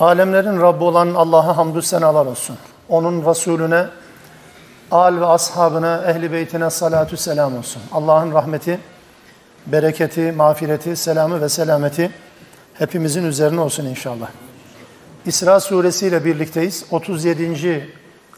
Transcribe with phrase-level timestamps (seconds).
[0.00, 2.56] Alemlerin Rabbi olan Allah'a hamdü senalar olsun.
[2.88, 3.86] Onun Resulüne,
[4.90, 7.82] al ve ashabına, ehli beytine salatü selam olsun.
[7.92, 8.80] Allah'ın rahmeti,
[9.66, 12.10] bereketi, mağfireti, selamı ve selameti
[12.74, 14.28] hepimizin üzerine olsun inşallah.
[15.26, 16.84] İsra suresi ile birlikteyiz.
[16.90, 17.88] 37.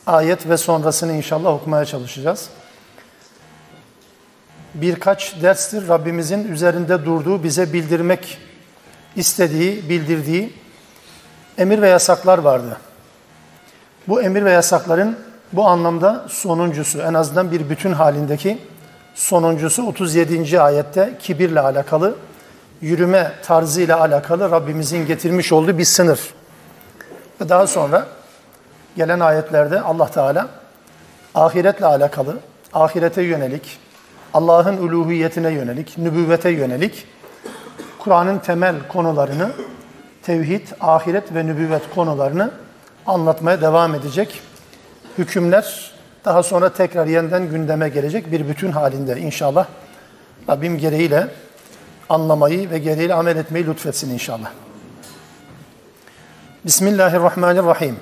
[0.06, 2.48] ayet ve sonrasını inşallah okumaya çalışacağız.
[4.74, 8.38] Birkaç derstir Rabbimizin üzerinde durduğu, bize bildirmek
[9.16, 10.52] istediği, bildirdiği
[11.58, 12.76] emir ve yasaklar vardı.
[14.08, 15.16] Bu emir ve yasakların
[15.52, 18.58] bu anlamda sonuncusu, en azından bir bütün halindeki
[19.14, 20.60] sonuncusu 37.
[20.60, 22.14] ayette kibirle alakalı,
[22.80, 26.20] yürüme tarzıyla alakalı Rabbimizin getirmiş olduğu bir sınır.
[27.40, 28.06] Ve daha sonra
[28.96, 30.48] gelen ayetlerde Allah Teala
[31.34, 32.36] ahiretle alakalı,
[32.74, 33.78] ahirete yönelik,
[34.34, 37.06] Allah'ın uluhiyetine yönelik, nübüvvete yönelik
[37.98, 39.50] Kur'an'ın temel konularını
[40.28, 42.50] tevhid, ahiret ve nübüvvet konularını
[43.06, 44.42] anlatmaya devam edecek.
[45.18, 45.92] Hükümler
[46.24, 49.66] daha sonra tekrar yeniden gündeme gelecek bir bütün halinde inşallah.
[50.48, 51.26] Rabbim gereğiyle
[52.08, 54.50] anlamayı ve gereğiyle amel etmeyi lütfetsin inşallah.
[56.64, 57.96] Bismillahirrahmanirrahim.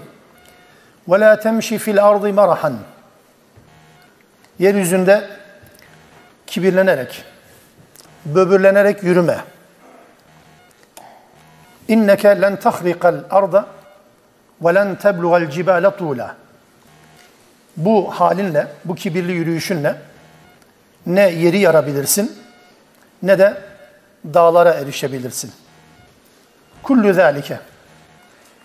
[1.08, 2.78] Ve la temşi fil ardı marahan.
[4.58, 5.28] Yeryüzünde
[6.46, 7.24] kibirlenerek,
[8.24, 9.55] böbürlenerek yürüme.
[11.88, 13.66] İnneke len tahrikal arda
[14.62, 16.36] ve len teblugal cibale tuğla.
[17.76, 19.94] Bu halinle, bu kibirli yürüyüşünle
[21.06, 22.38] ne yeri yarabilirsin
[23.22, 23.54] ne de
[24.34, 25.52] dağlara erişebilirsin.
[26.82, 27.58] Kullu zâlike.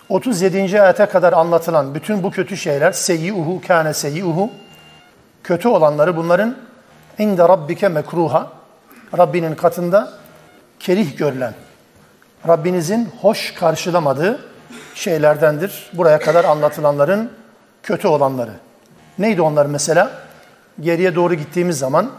[0.10, 0.82] 37.
[0.82, 4.52] ayete kadar anlatılan bütün bu kötü şeyler seyyi'uhu kâne seyyi'uhu
[5.44, 6.58] kötü olanları bunların
[7.18, 8.48] inde rabbike mekruha
[9.18, 10.12] Rabbinin katında
[10.80, 11.54] kerih görülen
[12.48, 14.40] Rabbinizin hoş karşılamadığı
[14.96, 15.90] şeylerdendir.
[15.94, 17.32] Buraya kadar anlatılanların
[17.84, 18.52] kötü olanları.
[19.20, 20.12] Neydi onlar mesela?
[20.80, 22.12] Geriye doğru gittiğimiz zaman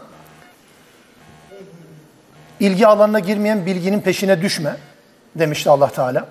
[2.59, 4.75] ilgi alanına girmeyen bilginin peşine düşme
[5.35, 6.25] demişti Allah Teala.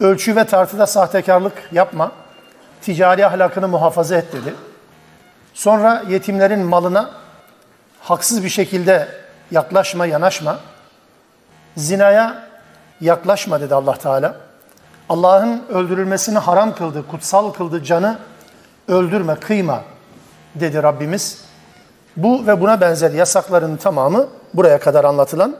[0.00, 2.12] Ölçü ve tartıda sahtekarlık yapma.
[2.82, 4.54] Ticari ahlakını muhafaza et dedi.
[5.54, 7.10] Sonra yetimlerin malına
[8.00, 9.08] haksız bir şekilde
[9.50, 10.58] yaklaşma, yanaşma.
[11.76, 12.48] Zinaya
[13.00, 14.36] yaklaşma dedi Allah Teala.
[15.08, 18.18] Allah'ın öldürülmesini haram kıldı, kutsal kıldı canı
[18.88, 19.82] öldürme, kıyma
[20.54, 21.44] dedi Rabbimiz.
[22.16, 25.56] Bu ve buna benzer yasakların tamamı buraya kadar anlatılan.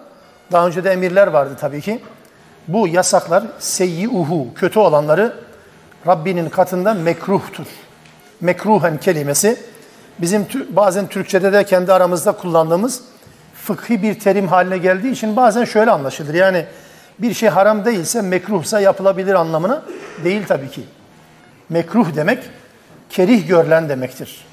[0.53, 2.01] Daha önce de emirler vardı tabii ki.
[2.69, 5.37] Bu yasaklar seyyiuhu, kötü olanları
[6.07, 7.67] Rabbinin katında mekruhtur.
[8.41, 9.59] Mekruhen kelimesi
[10.19, 13.03] bizim bazen Türkçe'de de kendi aramızda kullandığımız
[13.55, 16.35] fıkhi bir terim haline geldiği için bazen şöyle anlaşılır.
[16.35, 16.67] Yani
[17.19, 19.83] bir şey haram değilse mekruhsa yapılabilir anlamına
[20.25, 20.83] değil tabii ki.
[21.69, 22.43] Mekruh demek
[23.11, 24.45] kerih görülen demektir.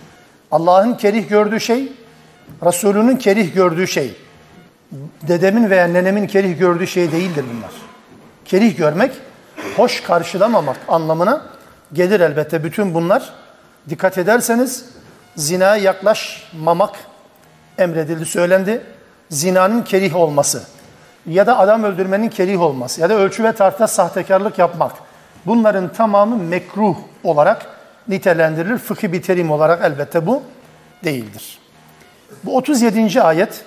[0.51, 1.93] Allah'ın kerih gördüğü şey,
[2.65, 4.15] Resulünün kerih gördüğü şey,
[5.21, 7.71] dedemin veya nenemin kerih gördüğü şey değildir bunlar.
[8.45, 9.11] Kerih görmek,
[9.77, 11.45] hoş karşılamamak anlamına
[11.93, 13.33] gelir elbette bütün bunlar.
[13.89, 14.85] Dikkat ederseniz
[15.35, 16.95] zinaya yaklaşmamak
[17.77, 18.81] emredildi, söylendi.
[19.29, 20.63] Zinanın kerih olması
[21.25, 24.91] ya da adam öldürmenin kerih olması ya da ölçü ve tartıda sahtekarlık yapmak.
[25.45, 27.65] Bunların tamamı mekruh olarak
[28.07, 28.77] nitelendirilir.
[28.77, 30.43] Fıkhi bir terim olarak elbette bu
[31.03, 31.59] değildir.
[32.43, 33.21] Bu 37.
[33.21, 33.65] ayet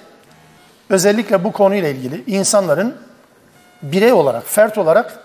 [0.91, 2.97] özellikle bu konuyla ilgili insanların
[3.83, 5.19] birey olarak, fert olarak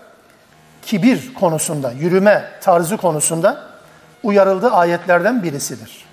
[0.82, 3.62] kibir konusunda, yürüme tarzı konusunda
[4.22, 6.04] uyarıldığı ayetlerden birisidir.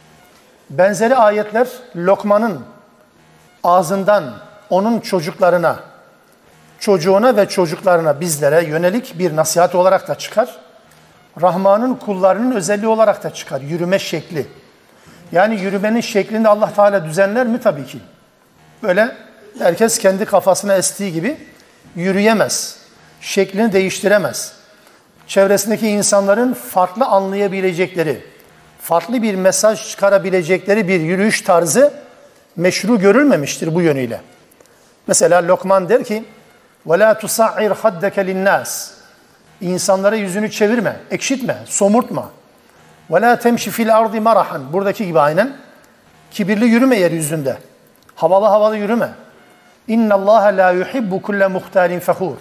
[0.70, 2.62] Benzeri ayetler Lokman'ın
[3.64, 4.34] ağzından
[4.70, 5.80] onun çocuklarına,
[6.80, 10.56] çocuğuna ve çocuklarına bizlere yönelik bir nasihat olarak da çıkar.
[11.42, 13.62] Rahman'ın kullarının özelliği olarak da çıkar.
[13.62, 14.48] Yürüme şekli.
[15.32, 17.60] Yani yürümenin şeklini Allah Teala düzenler mi?
[17.62, 17.98] Tabii ki.
[18.84, 19.16] Böyle
[19.60, 21.38] herkes kendi kafasına estiği gibi
[21.96, 22.78] yürüyemez.
[23.22, 24.54] Şeklini değiştiremez.
[25.28, 28.24] Çevresindeki insanların farklı anlayabilecekleri,
[28.82, 31.94] farklı bir mesaj çıkarabilecekleri bir yürüyüş tarzı
[32.56, 34.22] meşru görülmemiştir bu yönüyle.
[35.08, 36.24] Mesela Lokman der ki,
[36.87, 38.91] وَلَا تُسَعِّرْ خَدَّكَ لِلنَّاسِ
[39.61, 42.31] İnsanlara yüzünü çevirme, ekşitme, somurtma.
[43.11, 44.73] Ve la temşi fil ardı marahan.
[44.73, 45.57] Buradaki gibi aynen.
[46.31, 47.57] Kibirli yürüme yeryüzünde.
[48.15, 49.09] Havalı havalı yürüme.
[49.89, 52.37] İnna Allah la yuhibbu kulle muhtalin fehur.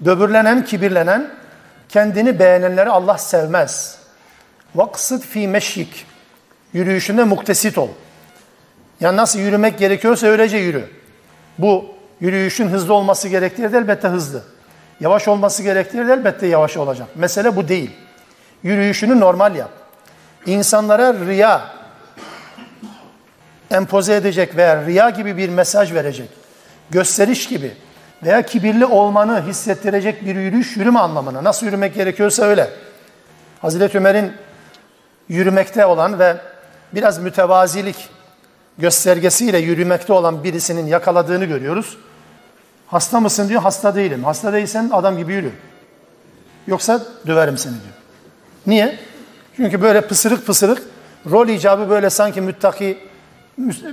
[0.00, 1.30] Böbürlenen, kibirlenen,
[1.88, 3.98] kendini beğenenleri Allah sevmez.
[4.74, 6.06] Vaksıd fi meşyik.
[6.72, 7.88] Yürüyüşünde muktesit ol.
[9.00, 10.84] Yani nasıl yürümek gerekiyorsa öylece yürü.
[11.58, 11.86] Bu
[12.21, 14.41] yürüyüşün hızlı olması gerektiği de elbette hızlı.
[14.99, 17.07] Yavaş olması gerektiği de elbette yavaş olacak.
[17.15, 17.91] Mesele bu değil.
[18.63, 19.71] Yürüyüşünü normal yap.
[20.45, 21.61] İnsanlara riya
[23.71, 26.29] empoze edecek veya riya gibi bir mesaj verecek,
[26.89, 27.71] gösteriş gibi
[28.23, 31.43] veya kibirli olmanı hissettirecek bir yürüyüş yürüme anlamına.
[31.43, 32.69] Nasıl yürümek gerekiyorsa öyle.
[33.61, 34.33] Hazreti Ömer'in
[35.29, 36.37] yürümekte olan ve
[36.93, 38.09] biraz mütevazilik
[38.77, 41.97] göstergesiyle yürümekte olan birisinin yakaladığını görüyoruz.
[42.91, 44.23] Hasta mısın diyor, hasta değilim.
[44.23, 45.51] Hasta değilsen adam gibi yürü.
[46.67, 47.93] Yoksa döverim seni diyor.
[48.67, 48.99] Niye?
[49.55, 50.83] Çünkü böyle pısırık pısırık,
[51.31, 52.97] rol icabı böyle sanki müttaki,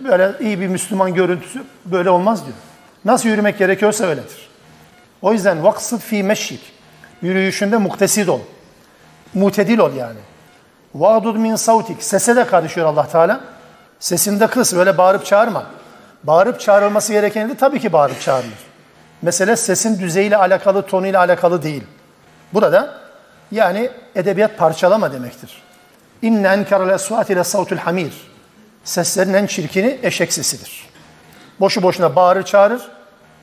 [0.05, 2.57] böyle iyi bir Müslüman görüntüsü böyle olmaz diyor.
[3.05, 4.49] Nasıl yürümek gerekiyorsa öyledir.
[5.23, 6.73] O yüzden vaksıt fi meşrik.
[7.23, 8.41] Yürüyüşünde muktesid ol.
[9.35, 10.19] Mutedil ol yani.
[10.95, 12.03] Va'dud min sautik.
[12.03, 13.41] Sese de karışıyor Allah Teala.
[14.01, 15.67] Sesinde kıs, böyle bağırıp çağırma.
[16.25, 18.68] Bağırıp çağrılması gereken de tabii ki bağırıp çağırılır.
[19.23, 21.85] Mesele sesin düzeyiyle alakalı, tonuyla alakalı değil.
[22.53, 22.95] Burada
[23.51, 25.63] yani edebiyat parçalama demektir.
[26.23, 28.13] İnne enkerel esvat ile savtul hamir.
[28.85, 30.89] Seslerin en çirkini eşek sesidir.
[31.61, 32.83] Boşu boşuna bağırır çağırır,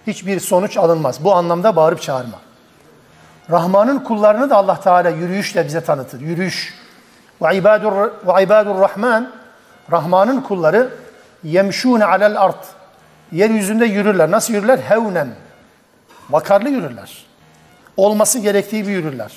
[0.08, 1.24] hiçbir sonuç alınmaz.
[1.24, 2.40] Bu anlamda bağırıp çağırma.
[3.52, 6.22] Rahman'ın kullarını da Allah Teala yürüyüşle bize tanıtır.
[6.22, 6.74] Yürüyüş.
[7.42, 7.92] Ve ibadur,
[8.28, 9.32] ve ibadur Rahman,
[9.92, 10.90] Rahman'ın kulları
[11.44, 12.66] yemşûne alel art.
[13.32, 14.32] Yeryüzünde yürürler.
[14.32, 14.78] Nasıl yürürler?
[14.78, 15.30] Hevnen.
[16.30, 17.26] Vakarlı yürürler.
[17.98, 19.32] Olması gerektiği gibi yürürler.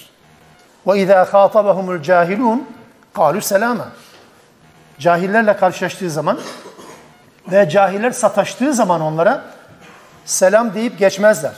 [0.87, 2.69] Ve izâ khâtabahumul cahilûn
[3.14, 3.88] kâlü selâma.
[4.99, 6.38] Cahillerle karşılaştığı zaman
[7.52, 9.44] ve cahiller sataştığı zaman onlara
[10.25, 11.55] selam deyip geçmezler.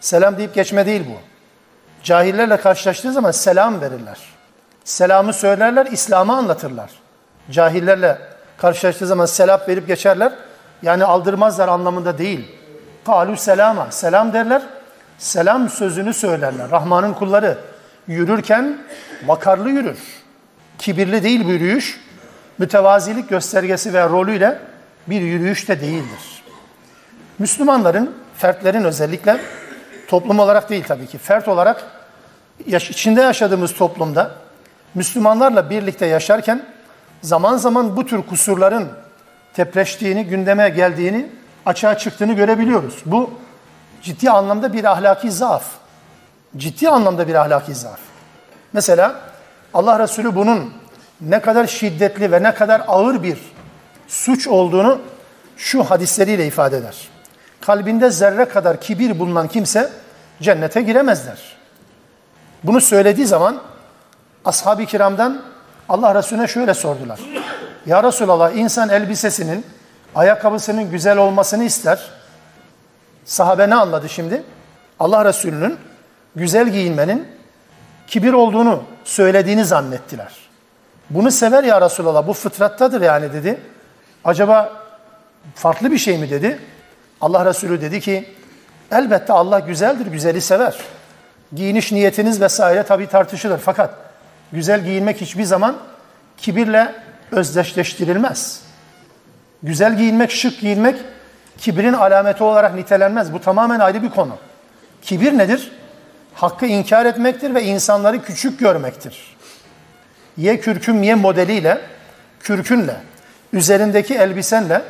[0.00, 1.18] Selam deyip geçme değil bu.
[2.02, 4.18] Cahillerle karşılaştığı zaman selam verirler.
[4.84, 6.90] Selamı söylerler, İslam'ı anlatırlar.
[7.50, 8.18] Cahillerle
[8.56, 10.32] karşılaştığı zaman selam verip geçerler.
[10.82, 12.56] Yani aldırmazlar anlamında değil.
[13.04, 13.90] Kalü selama.
[13.90, 14.62] Selam derler.
[15.18, 16.70] Selam sözünü söylerler.
[16.70, 17.58] Rahman'ın kulları
[18.06, 18.78] yürürken
[19.26, 19.98] vakarlı yürür.
[20.78, 22.00] Kibirli değil bu yürüyüş.
[22.58, 24.58] Mütevazilik göstergesi ve rolüyle
[25.06, 26.44] bir yürüyüş de değildir.
[27.38, 29.40] Müslümanların, fertlerin özellikle
[30.08, 31.84] toplum olarak değil tabii ki, fert olarak
[32.66, 34.30] yaş içinde yaşadığımız toplumda
[34.94, 36.62] Müslümanlarla birlikte yaşarken
[37.22, 38.88] zaman zaman bu tür kusurların
[39.54, 41.26] tepreştiğini, gündeme geldiğini,
[41.66, 43.02] açığa çıktığını görebiliyoruz.
[43.06, 43.30] Bu
[44.02, 45.64] ciddi anlamda bir ahlaki zaaf.
[46.56, 47.98] Ciddi anlamda bir ahlaki zaaf.
[48.72, 49.20] Mesela
[49.74, 50.72] Allah Resulü bunun
[51.20, 53.38] ne kadar şiddetli ve ne kadar ağır bir
[54.08, 55.00] suç olduğunu
[55.56, 57.08] şu hadisleriyle ifade eder.
[57.60, 59.90] Kalbinde zerre kadar kibir bulunan kimse
[60.42, 61.56] cennete giremezler.
[62.64, 63.60] Bunu söylediği zaman
[64.44, 65.42] ashab-ı kiramdan
[65.88, 67.20] Allah Resulüne şöyle sordular.
[67.86, 69.66] Ya Resulallah insan elbisesinin,
[70.14, 72.10] ayakkabısının güzel olmasını ister.
[73.24, 74.42] Sahabe ne anladı şimdi?
[75.00, 75.78] Allah Resulü'nün
[76.36, 77.28] güzel giyinmenin
[78.06, 80.32] kibir olduğunu söylediğini zannettiler.
[81.10, 83.60] Bunu sever ya Resulallah bu fıtrattadır yani dedi.
[84.24, 84.72] Acaba
[85.54, 86.58] farklı bir şey mi dedi?
[87.20, 88.34] Allah Resulü dedi ki
[88.90, 90.76] elbette Allah güzeldir, güzeli sever.
[91.52, 93.90] Giyiniş niyetiniz vesaire tabii tartışılır fakat
[94.52, 95.76] güzel giyinmek hiçbir zaman
[96.36, 96.94] kibirle
[97.32, 98.63] özdeşleştirilmez.
[99.64, 100.96] Güzel giyinmek, şık giyinmek
[101.58, 103.32] kibrin alameti olarak nitelenmez.
[103.32, 104.36] Bu tamamen ayrı bir konu.
[105.02, 105.72] Kibir nedir?
[106.34, 109.36] Hakkı inkar etmektir ve insanları küçük görmektir.
[110.36, 111.80] Ye kürküm ye modeliyle,
[112.40, 112.96] kürkünle,
[113.52, 114.82] üzerindeki elbisenle,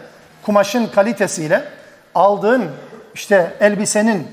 [0.42, 1.64] kumaşın kalitesiyle
[2.14, 2.64] aldığın
[3.14, 4.28] işte elbisenin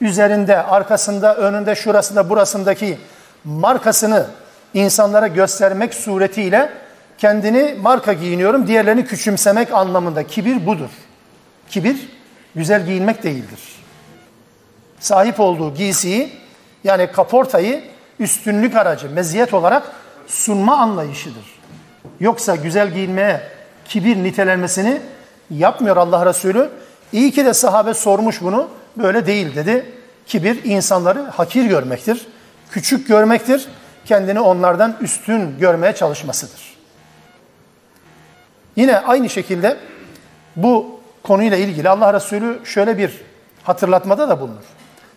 [0.00, 2.98] üzerinde, arkasında, önünde, şurasında, burasındaki
[3.44, 4.26] markasını
[4.74, 6.70] insanlara göstermek suretiyle
[7.20, 10.26] kendini marka giyiniyorum, diğerlerini küçümsemek anlamında.
[10.26, 10.90] Kibir budur.
[11.68, 12.08] Kibir
[12.54, 13.60] güzel giyinmek değildir.
[15.00, 16.32] Sahip olduğu giysiyi
[16.84, 17.84] yani kaportayı
[18.18, 19.82] üstünlük aracı, meziyet olarak
[20.26, 21.60] sunma anlayışıdır.
[22.20, 23.40] Yoksa güzel giyinmeye
[23.84, 25.00] kibir nitelenmesini
[25.50, 26.70] yapmıyor Allah Resulü.
[27.12, 28.68] İyi ki de sahabe sormuş bunu.
[28.96, 29.92] Böyle değil dedi.
[30.26, 32.26] Kibir insanları hakir görmektir,
[32.70, 33.68] küçük görmektir,
[34.04, 36.79] kendini onlardan üstün görmeye çalışmasıdır.
[38.80, 39.76] Yine aynı şekilde
[40.56, 43.20] bu konuyla ilgili Allah Resulü şöyle bir
[43.62, 44.64] hatırlatmada da bulunur.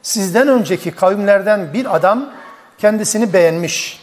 [0.02, 2.30] Sizden önceki kavimlerden bir adam
[2.78, 4.00] kendisini beğenmiş.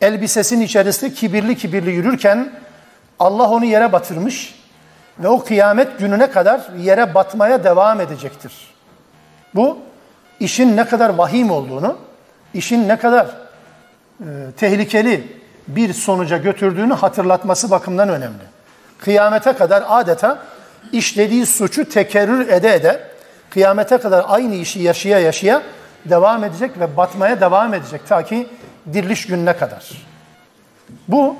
[0.00, 2.52] Elbisesinin içerisinde kibirli kibirli yürürken
[3.18, 4.54] Allah onu yere batırmış
[5.18, 8.52] ve o kıyamet gününe kadar yere batmaya devam edecektir.
[9.54, 9.78] Bu
[10.40, 11.96] işin ne kadar vahim olduğunu,
[12.54, 13.26] işin ne kadar
[14.20, 14.26] e,
[14.56, 18.59] tehlikeli bir sonuca götürdüğünü hatırlatması bakımından önemli.
[19.00, 20.38] Kıyamete kadar adeta
[20.92, 23.00] işlediği suçu tekerrür ede ede
[23.50, 25.62] kıyamete kadar aynı işi yaşaya yaşaya
[26.04, 28.48] devam edecek ve batmaya devam edecek ta ki
[28.92, 29.90] diriliş gününe kadar.
[31.08, 31.36] Bu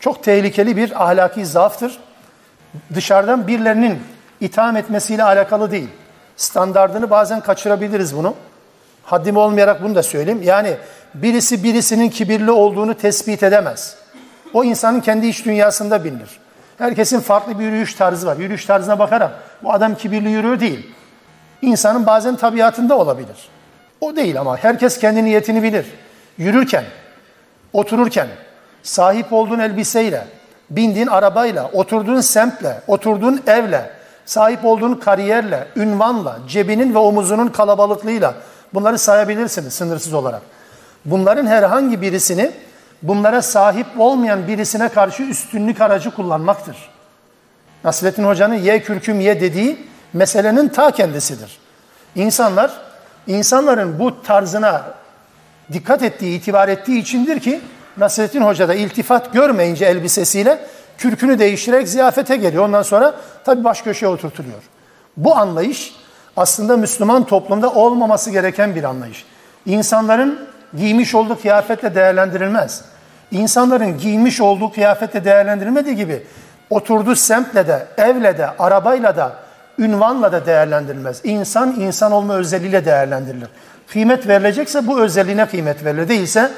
[0.00, 1.98] çok tehlikeli bir ahlaki zaaftır.
[2.94, 3.98] Dışarıdan birilerinin
[4.40, 5.88] itham etmesiyle alakalı değil.
[6.36, 8.34] Standardını bazen kaçırabiliriz bunu.
[9.04, 10.42] Haddim olmayarak bunu da söyleyeyim.
[10.42, 10.76] Yani
[11.14, 13.96] birisi birisinin kibirli olduğunu tespit edemez.
[14.52, 16.43] O insanın kendi iç dünyasında bilinir.
[16.78, 18.36] Herkesin farklı bir yürüyüş tarzı var.
[18.36, 20.90] Yürüyüş tarzına bakarak bu adam kibirli yürüyor değil.
[21.62, 23.48] İnsanın bazen tabiatında olabilir.
[24.00, 25.86] O değil ama herkes kendi niyetini bilir.
[26.38, 26.84] Yürürken,
[27.72, 28.28] otururken,
[28.82, 30.24] sahip olduğun elbiseyle,
[30.70, 33.90] bindiğin arabayla, oturduğun semtle, oturduğun evle,
[34.26, 38.34] sahip olduğun kariyerle, ünvanla, cebinin ve omuzunun kalabalıklığıyla
[38.74, 40.42] bunları sayabilirsiniz sınırsız olarak.
[41.04, 42.50] Bunların herhangi birisini
[43.04, 46.76] bunlara sahip olmayan birisine karşı üstünlük aracı kullanmaktır.
[47.84, 51.58] Nasrettin Hoca'nın ye kürküm ye dediği meselenin ta kendisidir.
[52.14, 52.70] İnsanlar,
[53.26, 54.84] insanların bu tarzına
[55.72, 57.60] dikkat ettiği, itibar ettiği içindir ki
[57.96, 60.58] Nasrettin Hoca da iltifat görmeyince elbisesiyle
[60.98, 62.64] kürkünü değiştirerek ziyafete geliyor.
[62.64, 64.62] Ondan sonra tabi baş köşeye oturtuluyor.
[65.16, 65.94] Bu anlayış
[66.36, 69.24] aslında Müslüman toplumda olmaması gereken bir anlayış.
[69.66, 72.93] İnsanların giymiş olduğu kıyafetle değerlendirilmez.
[73.34, 76.22] İnsanların giymiş olduğu kıyafetle değerlendirilmediği gibi
[76.70, 79.32] oturduğu semtle de, evle de, arabayla da,
[79.78, 81.20] ünvanla da değerlendirilmez.
[81.24, 83.48] İnsan, insan olma özelliğiyle değerlendirilir.
[83.86, 86.08] Kıymet verilecekse bu özelliğine kıymet verilir.
[86.08, 86.50] Değilse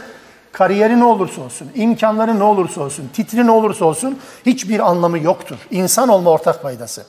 [0.53, 5.57] kariyeri ne olursa olsun, imkanları ne olursa olsun, titri ne olursa olsun hiçbir anlamı yoktur.
[5.71, 7.05] İnsan olma ortak faydası.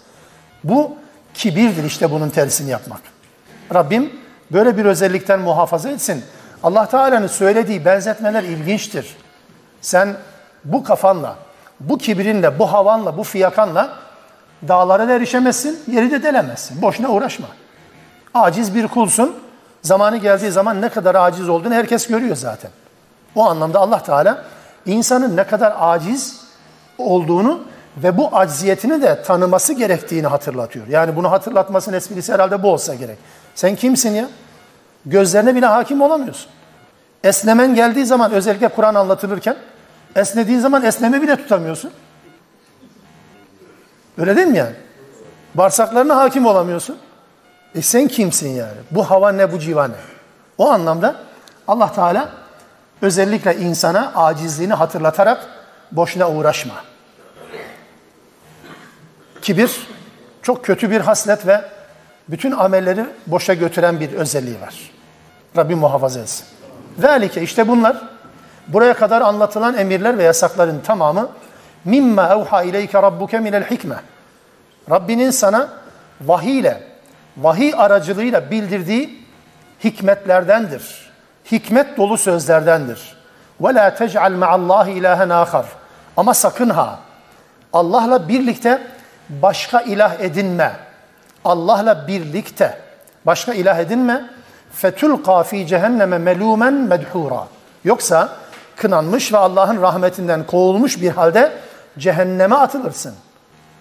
[0.64, 0.96] Bu
[1.34, 3.02] kibirdir işte bunun tersini yapmak.
[3.74, 4.12] Rabbim
[4.52, 6.24] böyle bir özellikten muhafaza etsin.
[6.64, 9.16] Allah Teala'nın söylediği benzetmeler ilginçtir.
[9.82, 10.16] Sen
[10.64, 11.36] bu kafanla,
[11.80, 13.90] bu kibirinle, bu havanla, bu fiyakanla
[14.68, 16.82] dağlara da erişemezsin, yeri de delemezsin.
[16.82, 17.48] Boşuna uğraşma.
[18.34, 19.36] Aciz bir kulsun.
[19.82, 22.72] Zamanı geldiği zaman ne kadar aciz olduğunu herkes görüyor zaten.
[23.36, 24.44] O anlamda Allah Teala
[24.86, 26.42] insanın ne kadar aciz
[26.98, 27.64] olduğunu
[27.98, 30.88] ve bu acziyetini de tanıması gerektiğini hatırlatıyor.
[30.88, 33.18] Yani bunu hatırlatmasının esprisi herhalde bu olsa gerek.
[33.56, 34.28] Sen kimsin ya?
[35.06, 36.50] Gözlerine bile hakim olamıyorsun.
[37.28, 39.56] Esnemen geldiği zaman özellikle Kur'an anlatılırken
[40.16, 41.92] esnediğin zaman esneme bile tutamıyorsun.
[44.18, 44.76] Öyle değil mi yani?
[45.56, 46.98] Bağırsaklarına hakim olamıyorsun.
[47.76, 48.78] E sen kimsin yani?
[48.92, 49.96] Bu hava ne bu civa ne?
[50.58, 51.16] O anlamda
[51.68, 52.30] Allah Teala
[53.02, 55.48] özellikle insana acizliğini hatırlatarak
[55.92, 56.74] boşuna uğraşma.
[59.42, 59.88] Kibir
[60.42, 61.62] çok kötü bir haslet ve
[62.30, 64.92] bütün amelleri boşa götüren bir özelliği var.
[65.58, 66.57] Rabbim muhafaza etsin.
[66.98, 67.98] Zalike işte bunlar
[68.68, 71.30] buraya kadar anlatılan emirler ve yasakların tamamı
[71.86, 73.96] mimma evha ileyke rabbuke minel hikme.
[74.90, 75.70] Rabbinin sana
[76.22, 76.84] vahiy ile,
[77.38, 79.26] vahiy aracılığıyla bildirdiği
[79.84, 81.12] hikmetlerdendir.
[81.52, 83.18] Hikmet dolu sözlerdendir.
[83.62, 85.66] Ve la tec'al ma'allahi ilahen ahar.
[86.18, 87.00] Ama sakın ha
[87.74, 88.82] Allah'la birlikte
[89.30, 90.72] başka ilah edinme.
[91.46, 92.78] Allah'la birlikte
[93.26, 94.30] başka ilah edinme.
[94.78, 97.48] Fetulqa fi cehenneme melumen medhura.
[97.84, 98.30] Yoksa
[98.76, 101.52] kınanmış ve Allah'ın rahmetinden kovulmuş bir halde
[101.98, 103.16] cehenneme atılırsın.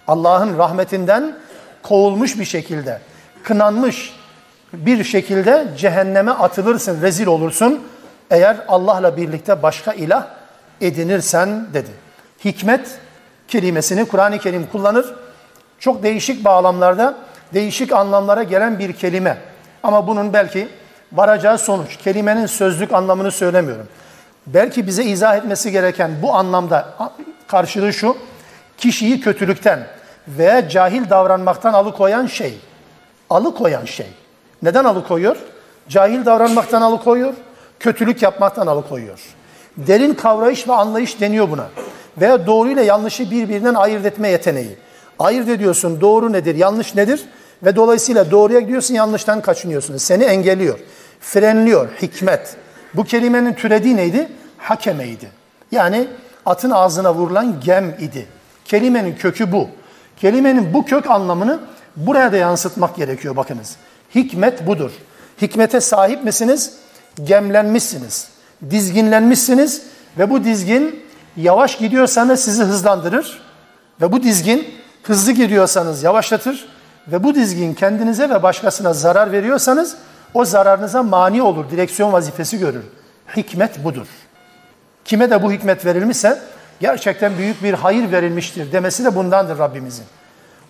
[0.08, 1.34] Allah'ın rahmetinden
[1.82, 3.00] kovulmuş bir şekilde,
[3.42, 4.12] kınanmış
[4.72, 7.80] bir şekilde cehenneme atılırsın, rezil olursun.
[8.30, 10.26] Eğer Allah'la birlikte başka ilah
[10.80, 11.90] edinirsen dedi.
[12.44, 12.98] Hikmet
[13.48, 15.14] kelimesini Kur'an-ı Kerim kullanır.
[15.78, 17.14] Çok değişik bağlamlarda,
[17.54, 19.38] değişik anlamlara gelen bir kelime.
[19.82, 20.68] Ama bunun belki
[21.12, 23.88] varacağı sonuç, kelimenin sözlük anlamını söylemiyorum.
[24.46, 26.88] Belki bize izah etmesi gereken bu anlamda
[27.48, 28.16] karşılığı şu,
[28.78, 29.86] kişiyi kötülükten
[30.28, 32.58] veya cahil davranmaktan alıkoyan şey.
[33.30, 34.06] Alıkoyan şey.
[34.62, 35.36] Neden alıkoyuyor?
[35.88, 37.34] Cahil davranmaktan alıkoyuyor,
[37.80, 39.18] kötülük yapmaktan alıkoyuyor.
[39.76, 41.66] Derin kavrayış ve anlayış deniyor buna.
[42.20, 44.76] Veya doğru ile yanlışı birbirinden ayırt etme yeteneği.
[45.18, 47.24] Ayırt ediyorsun doğru nedir, yanlış nedir
[47.62, 49.96] ve dolayısıyla doğruya gidiyorsun, yanlıştan kaçınıyorsun.
[49.96, 50.78] Seni engelliyor,
[51.20, 52.56] frenliyor, hikmet.
[52.94, 54.28] Bu kelimenin türediği neydi?
[54.58, 55.30] Hakemeydi.
[55.72, 56.08] Yani
[56.46, 58.26] atın ağzına vurulan gem idi.
[58.64, 59.68] Kelimenin kökü bu.
[60.16, 61.60] Kelimenin bu kök anlamını
[61.96, 63.76] buraya da yansıtmak gerekiyor bakınız.
[64.14, 64.90] Hikmet budur.
[65.42, 66.72] Hikmete sahip misiniz?
[67.24, 68.28] Gemlenmişsiniz.
[68.70, 69.82] Dizginlenmişsiniz
[70.18, 71.04] ve bu dizgin
[71.36, 73.42] yavaş gidiyorsanız sizi hızlandırır
[74.00, 74.68] ve bu dizgin
[75.02, 76.68] hızlı gidiyorsanız yavaşlatır
[77.08, 79.96] ve bu dizgin kendinize ve başkasına zarar veriyorsanız
[80.34, 82.84] o zararınıza mani olur, direksiyon vazifesi görür.
[83.36, 84.06] Hikmet budur.
[85.04, 86.38] Kime de bu hikmet verilmişse
[86.80, 90.04] gerçekten büyük bir hayır verilmiştir demesi de bundandır Rabbimizin.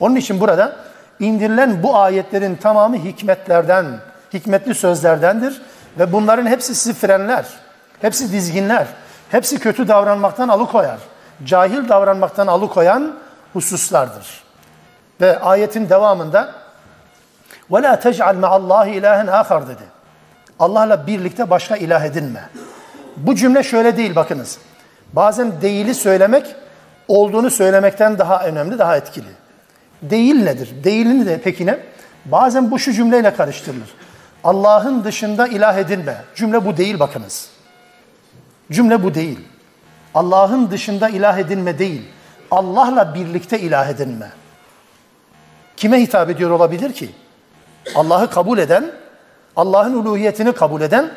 [0.00, 0.76] Onun için burada
[1.20, 3.86] indirilen bu ayetlerin tamamı hikmetlerden,
[4.34, 5.62] hikmetli sözlerdendir
[5.98, 7.46] ve bunların hepsi sizi frenler,
[8.00, 8.86] hepsi dizginler,
[9.30, 10.98] hepsi kötü davranmaktan alıkoyar,
[11.44, 13.14] cahil davranmaktan alıkoyan
[13.52, 14.45] hususlardır.
[15.21, 16.53] Ve ayetin devamında
[17.71, 19.83] وَلَا تَجْعَلْ مَعَ اللّٰهِ اِلٰهًا آخَرْ dedi.
[20.59, 22.49] Allah'la birlikte başka ilah edinme.
[23.17, 24.57] Bu cümle şöyle değil bakınız.
[25.13, 26.55] Bazen değili söylemek
[27.07, 29.29] olduğunu söylemekten daha önemli, daha etkili.
[30.01, 30.83] Değil nedir?
[30.83, 31.79] Değilini de peki ne?
[32.25, 33.89] Bazen bu şu cümleyle karıştırılır.
[34.43, 36.15] Allah'ın dışında ilah edinme.
[36.35, 37.49] Cümle bu değil bakınız.
[38.71, 39.39] Cümle bu değil.
[40.15, 42.01] Allah'ın dışında ilah edinme değil.
[42.51, 44.31] Allah'la birlikte ilah edinme.
[45.76, 47.10] Kime hitap ediyor olabilir ki?
[47.94, 48.90] Allah'ı kabul eden,
[49.56, 51.10] Allah'ın uluhiyetini kabul eden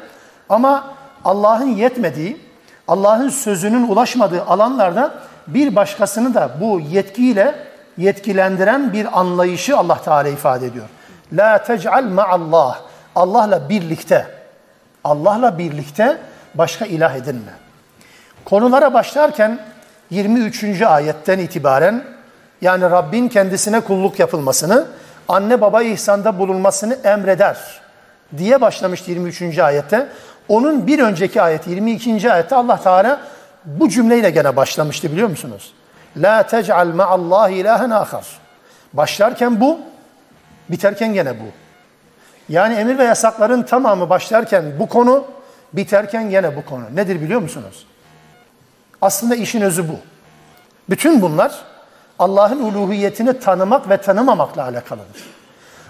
[0.50, 0.94] ama
[1.26, 2.42] Allah'ın yetmediği,
[2.88, 5.14] Allah'ın sözünün ulaşmadığı alanlarda
[5.48, 7.56] bir başkasını da bu yetkiyle
[7.98, 10.86] yetkilendiren bir anlayışı Allah Teala ifade ediyor.
[11.34, 12.82] La tec'al ma'allah.
[13.16, 14.28] Allah'la birlikte,
[15.04, 16.18] Allah'la birlikte
[16.56, 17.52] başka ilah edinme.
[18.46, 19.60] Konulara başlarken
[20.10, 20.82] 23.
[20.82, 22.04] ayetten itibaren
[22.62, 24.88] yani Rabbin kendisine kulluk yapılmasını,
[25.28, 27.58] anne baba ihsanda bulunmasını emreder
[28.38, 29.60] diye başlamıştı 23.
[29.60, 30.08] ayette.
[30.48, 32.32] Onun bir önceki ayet 22.
[32.32, 33.20] ayette Allah Teala
[33.66, 35.74] bu cümleyle gene başlamıştı biliyor musunuz?
[36.18, 38.26] La tec'al ma'allahi ilahen ahar.
[38.94, 39.80] Başlarken bu,
[40.70, 41.46] biterken gene bu.
[42.50, 45.26] Yani emir ve yasakların tamamı başlarken bu konu,
[45.74, 46.84] biterken gene bu konu.
[46.96, 47.86] Nedir biliyor musunuz?
[49.02, 49.96] Aslında işin özü bu.
[50.90, 51.62] Bütün bunlar
[52.20, 55.24] Allah'ın uluhiyetini tanımak ve tanımamakla alakalıdır.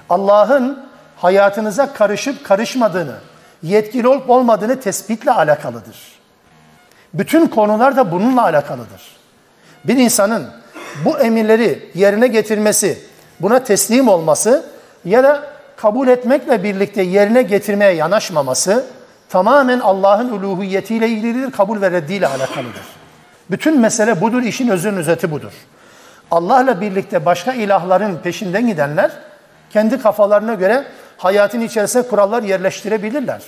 [0.10, 0.86] Allah'ın
[1.18, 3.16] hayatınıza karışıp karışmadığını,
[3.64, 5.98] yetkili olup olmadığını tespitle alakalıdır.
[7.14, 9.02] Bütün konular da bununla alakalıdır.
[9.86, 10.48] Bir insanın
[11.06, 13.00] bu emirleri yerine getirmesi,
[13.40, 14.66] buna teslim olması
[15.06, 15.44] ya da
[15.78, 18.86] kabul etmekle birlikte yerine getirmeye yanaşmaması
[19.30, 22.84] tamamen Allah'ın uluhiyetiyle ilgilidir, kabul ve reddiyle alakalıdır.
[23.52, 25.52] Bütün mesele budur, işin özünün özeti budur.
[26.32, 29.12] Allah'la birlikte başka ilahların peşinden gidenler
[29.70, 30.86] kendi kafalarına göre
[31.18, 33.42] hayatın içerisine kurallar yerleştirebilirler.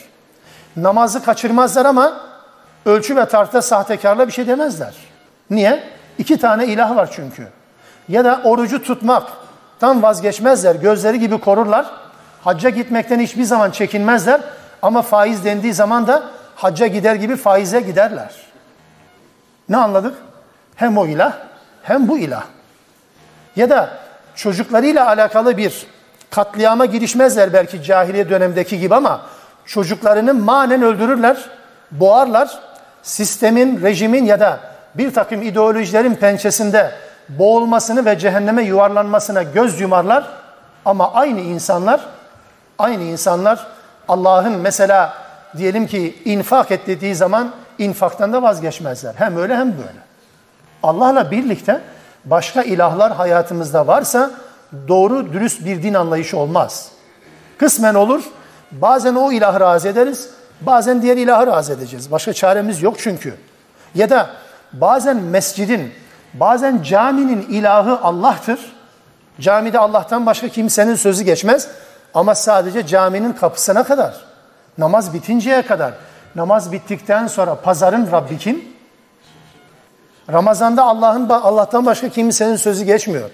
[0.76, 2.22] Namazı kaçırmazlar ama
[2.86, 4.94] ölçü ve tartıda sahtekarla bir şey demezler.
[5.50, 5.84] Niye?
[6.18, 7.48] İki tane ilah var çünkü.
[8.10, 9.28] Ya da orucu tutmak
[9.80, 10.76] tam vazgeçmezler.
[10.76, 11.86] Gözleri gibi korurlar.
[12.44, 14.42] Hacca gitmekten hiçbir zaman çekinmezler.
[14.82, 16.24] Ama faiz dendiği zaman da
[16.56, 18.36] hacca gider gibi faize giderler.
[19.70, 20.16] Ne anladık?
[20.76, 21.34] Hem o ilah
[21.84, 22.44] hem bu ilah.
[23.56, 23.90] Ya da
[24.36, 25.88] çocuklarıyla alakalı bir
[26.30, 29.22] katliama girişmezler belki cahiliye dönemdeki gibi ama
[29.66, 31.38] çocuklarını manen öldürürler,
[31.92, 32.60] boğarlar.
[33.04, 34.60] Sistemin, rejimin ya da
[34.96, 36.92] bir takım ideolojilerin pençesinde
[37.30, 40.24] boğulmasını ve cehenneme yuvarlanmasına göz yumarlar.
[40.86, 42.02] Ama aynı insanlar,
[42.80, 43.68] aynı insanlar
[44.08, 45.14] Allah'ın mesela
[45.58, 49.14] diyelim ki infak et dediği zaman infaktan da vazgeçmezler.
[49.16, 50.00] Hem öyle hem böyle.
[50.84, 51.82] Allah'la birlikte
[52.26, 54.32] başka ilahlar hayatımızda varsa
[54.88, 56.92] doğru dürüst bir din anlayışı olmaz.
[57.58, 58.24] Kısmen olur.
[58.72, 60.30] Bazen o ilahı razı ederiz.
[60.62, 62.12] Bazen diğer ilahı razı edeceğiz.
[62.12, 63.36] Başka çaremiz yok çünkü.
[63.96, 64.30] Ya da
[64.74, 65.92] bazen mescidin,
[66.34, 68.60] bazen caminin ilahı Allah'tır.
[69.40, 71.68] Camide Allah'tan başka kimsenin sözü geçmez.
[72.14, 74.16] Ama sadece caminin kapısına kadar,
[74.78, 75.94] namaz bitinceye kadar,
[76.36, 78.71] namaz bittikten sonra pazarın Rabbi kim?
[80.30, 83.30] Ramazanda Allah'ın Allah'tan başka kimsenin sözü geçmiyor.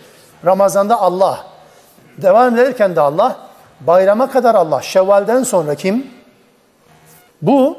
[0.46, 1.40] Ramazanda Allah.
[2.18, 3.36] Devam ederken de Allah.
[3.80, 4.82] Bayrama kadar Allah.
[4.82, 6.08] Şevvalden sonra kim?
[7.42, 7.78] Bu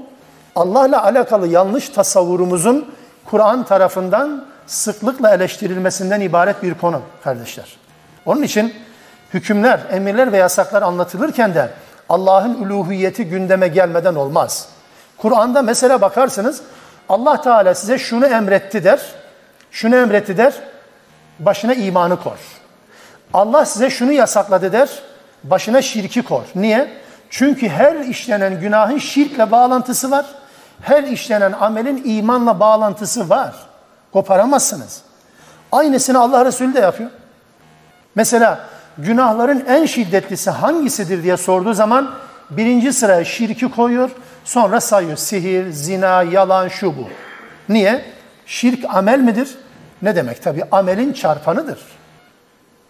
[0.57, 2.95] Allah'la alakalı yanlış tasavvurumuzun
[3.25, 7.77] Kur'an tarafından sıklıkla eleştirilmesinden ibaret bir konu kardeşler.
[8.27, 8.75] Onun için
[9.35, 11.71] hükümler, emirler ve yasaklar anlatılırken de
[12.09, 14.69] Allah'ın uluhiyeti gündeme gelmeden olmaz.
[15.17, 16.63] Kur'an'da mesela bakarsınız
[17.09, 19.01] Allah Teala size şunu emretti der,
[19.71, 20.55] şunu emretti der,
[21.39, 22.39] başına imanı kor.
[23.35, 24.89] Allah size şunu yasakladı der,
[25.45, 26.43] başına şirki kor.
[26.55, 26.89] Niye?
[27.31, 30.27] Çünkü her işlenen günahın şirkle bağlantısı var.
[30.81, 33.55] Her işlenen amelin imanla bağlantısı var.
[34.13, 35.03] Koparamazsınız.
[35.73, 37.11] Aynısını Allah Resulü de yapıyor.
[38.15, 38.61] Mesela
[38.99, 42.15] günahların en şiddetlisi hangisidir diye sorduğu zaman
[42.51, 44.11] birinci sıraya şirki koyuyor,
[44.49, 45.17] sonra sayıyor.
[45.17, 47.09] Sihir, zina, yalan, şu bu.
[47.69, 48.05] Niye?
[48.47, 49.59] Şirk amel midir?
[50.03, 50.43] Ne demek?
[50.43, 51.79] Tabi amelin çarpanıdır.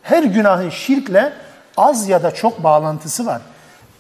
[0.03, 1.33] Her günahın şirkle
[1.77, 3.41] az ya da çok bağlantısı var.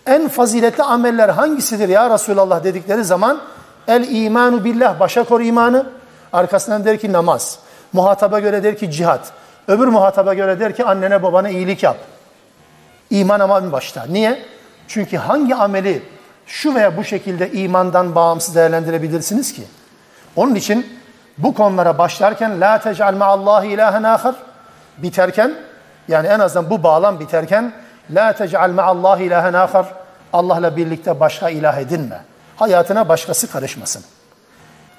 [0.06, 3.40] En faziletli ameller hangisidir ya Resulallah dedikleri zaman
[3.88, 5.86] el imanu billah başa kor imanı.
[6.32, 7.58] Arkasından der ki namaz.
[7.92, 9.32] Muhataba göre der ki cihat.
[9.68, 11.96] Öbür muhataba göre der ki annene babana iyilik yap.
[13.10, 14.04] İman ama başta.
[14.08, 14.42] Niye?
[14.88, 16.02] Çünkü hangi ameli
[16.48, 19.62] şu veya bu şekilde imandan bağımsız değerlendirebilirsiniz ki?
[20.36, 20.98] Onun için
[21.38, 24.34] bu konulara başlarken la tec'al ma'allahi ilahen ahar
[24.98, 25.54] biterken
[26.08, 27.72] yani en azından bu bağlam biterken
[28.10, 29.86] la tec'al ma'allahi ilahen ahar
[30.32, 32.20] Allah'la birlikte başka ilah edinme.
[32.56, 34.04] Hayatına başkası karışmasın.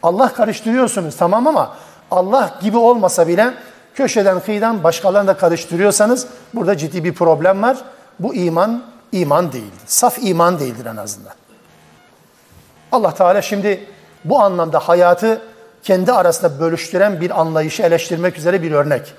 [0.04, 1.76] Allah karıştırıyorsunuz tamam ama
[2.12, 3.54] Allah gibi olmasa bile
[3.94, 7.78] köşeden kıyıdan başkalarını da karıştırıyorsanız burada ciddi bir problem var.
[8.20, 9.82] Bu iman iman değildir.
[9.86, 11.39] Saf iman değildir en azından.
[12.92, 13.86] Allah Teala şimdi
[14.26, 15.42] bu anlamda hayatı
[15.84, 19.14] kendi arasında bölüştüren bir anlayışı eleştirmek üzere bir örnek.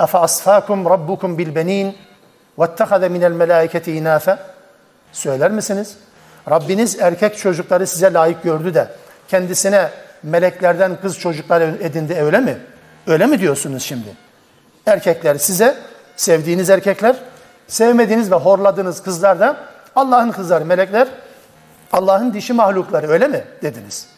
[0.00, 1.96] Efe asfakum rabbukum bil benin
[2.58, 4.38] vettehade minel melaiketi inafe
[5.12, 5.96] Söyler misiniz?
[6.50, 8.88] Rabbiniz erkek çocukları size layık gördü de
[9.28, 9.90] kendisine
[10.22, 12.56] meleklerden kız çocuklar edindi öyle mi?
[13.06, 14.08] Öyle mi diyorsunuz şimdi?
[14.86, 15.74] Erkekler size,
[16.16, 17.16] sevdiğiniz erkekler,
[17.66, 19.56] sevmediğiniz ve horladığınız kızlar da
[19.96, 21.08] Allah'ın kızları, melekler,
[21.92, 24.08] Allah'ın dişi mahlukları öyle mi dediniz?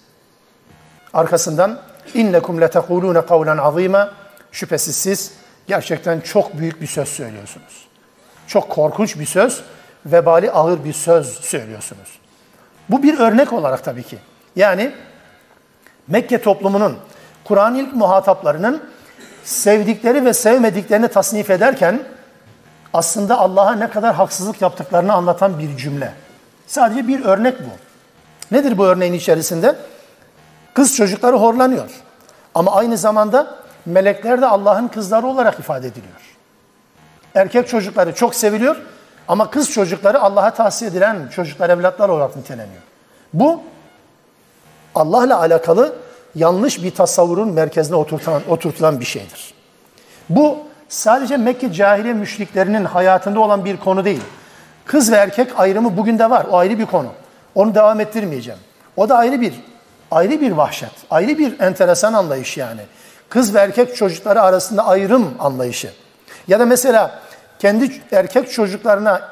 [1.14, 1.78] Arkasından
[2.14, 4.10] innekum letekulune kavlen azima
[4.52, 5.32] şüphesiz siz
[5.66, 7.88] gerçekten çok büyük bir söz söylüyorsunuz.
[8.46, 9.62] Çok korkunç bir söz,
[10.06, 12.18] vebali ağır bir söz söylüyorsunuz.
[12.88, 14.18] Bu bir örnek olarak tabii ki.
[14.56, 14.92] Yani
[16.08, 16.96] Mekke toplumunun,
[17.44, 18.82] Kur'an ilk muhataplarının
[19.44, 22.00] sevdikleri ve sevmediklerini tasnif ederken
[22.92, 26.12] aslında Allah'a ne kadar haksızlık yaptıklarını anlatan bir cümle.
[26.70, 27.70] Sadece bir örnek bu.
[28.54, 29.76] Nedir bu örneğin içerisinde?
[30.74, 31.90] Kız çocukları horlanıyor.
[32.54, 33.56] Ama aynı zamanda
[33.86, 36.36] melekler de Allah'ın kızları olarak ifade ediliyor.
[37.34, 38.76] Erkek çocukları çok seviliyor
[39.28, 42.82] ama kız çocukları Allah'a tahsis edilen çocuklar, evlatlar olarak niteleniyor.
[43.32, 43.62] Bu
[44.94, 45.94] Allah'la alakalı
[46.34, 49.54] yanlış bir tasavvurun merkezine oturtulan, oturtulan bir şeydir.
[50.28, 54.22] Bu sadece Mekke cahiliye müşriklerinin hayatında olan bir konu değil.
[54.90, 56.46] Kız ve erkek ayrımı bugün de var.
[56.50, 57.08] O ayrı bir konu.
[57.54, 58.60] Onu devam ettirmeyeceğim.
[58.96, 59.54] O da ayrı bir
[60.10, 62.80] ayrı bir vahşet, ayrı bir enteresan anlayış yani.
[63.28, 65.90] Kız ve erkek çocukları arasında ayrım anlayışı.
[66.48, 67.20] Ya da mesela
[67.58, 69.22] kendi erkek çocuklarına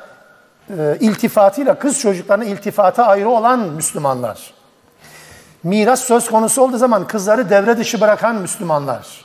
[0.79, 4.55] e, iltifatıyla kız çocuklarına iltifata ayrı olan Müslümanlar.
[5.63, 9.25] Miras söz konusu olduğu zaman kızları devre dışı bırakan Müslümanlar.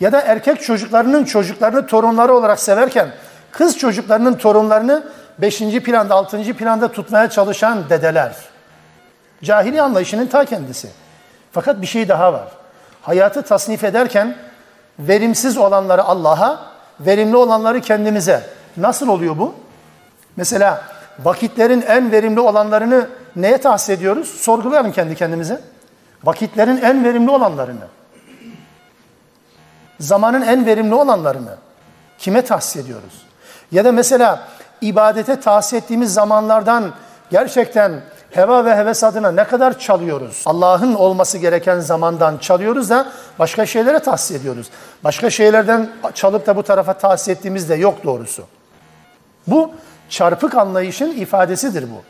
[0.00, 3.08] Ya da erkek çocuklarının çocuklarını torunları olarak severken
[3.52, 5.04] kız çocuklarının torunlarını
[5.38, 8.36] beşinci planda, altıncı planda tutmaya çalışan dedeler.
[9.44, 10.90] Cahili anlayışının ta kendisi.
[11.52, 12.48] Fakat bir şey daha var.
[13.02, 14.36] Hayatı tasnif ederken
[14.98, 16.60] verimsiz olanları Allah'a,
[17.00, 18.42] verimli olanları kendimize.
[18.76, 19.54] Nasıl oluyor bu?
[20.36, 20.82] Mesela
[21.18, 24.28] vakitlerin en verimli olanlarını neye tahsis ediyoruz?
[24.28, 25.60] Sorgulayalım kendi kendimize.
[26.24, 27.86] Vakitlerin en verimli olanlarını.
[30.00, 31.56] Zamanın en verimli olanlarını
[32.18, 33.27] kime tahsis ediyoruz?
[33.72, 34.48] Ya da mesela
[34.80, 36.92] ibadete tahsis ettiğimiz zamanlardan
[37.30, 38.00] gerçekten
[38.30, 40.42] heva ve heves adına ne kadar çalıyoruz?
[40.46, 43.06] Allah'ın olması gereken zamandan çalıyoruz da
[43.38, 44.66] başka şeylere tahsis ediyoruz.
[45.04, 48.44] Başka şeylerden çalıp da bu tarafa tahsis ettiğimiz de yok doğrusu.
[49.46, 49.70] Bu
[50.08, 52.02] çarpık anlayışın ifadesidir bu.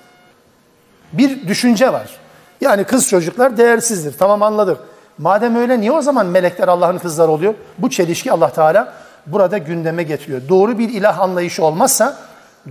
[1.13, 2.17] Bir düşünce var.
[2.61, 4.15] Yani kız çocuklar değersizdir.
[4.19, 4.79] Tamam anladık.
[5.19, 7.55] Madem öyle niye o zaman melekler Allah'ın kızları oluyor?
[7.79, 8.93] Bu çelişki Allah Teala
[9.28, 10.42] burada gündeme getiriyor.
[10.50, 12.18] Doğru bir ilah anlayışı olmazsa,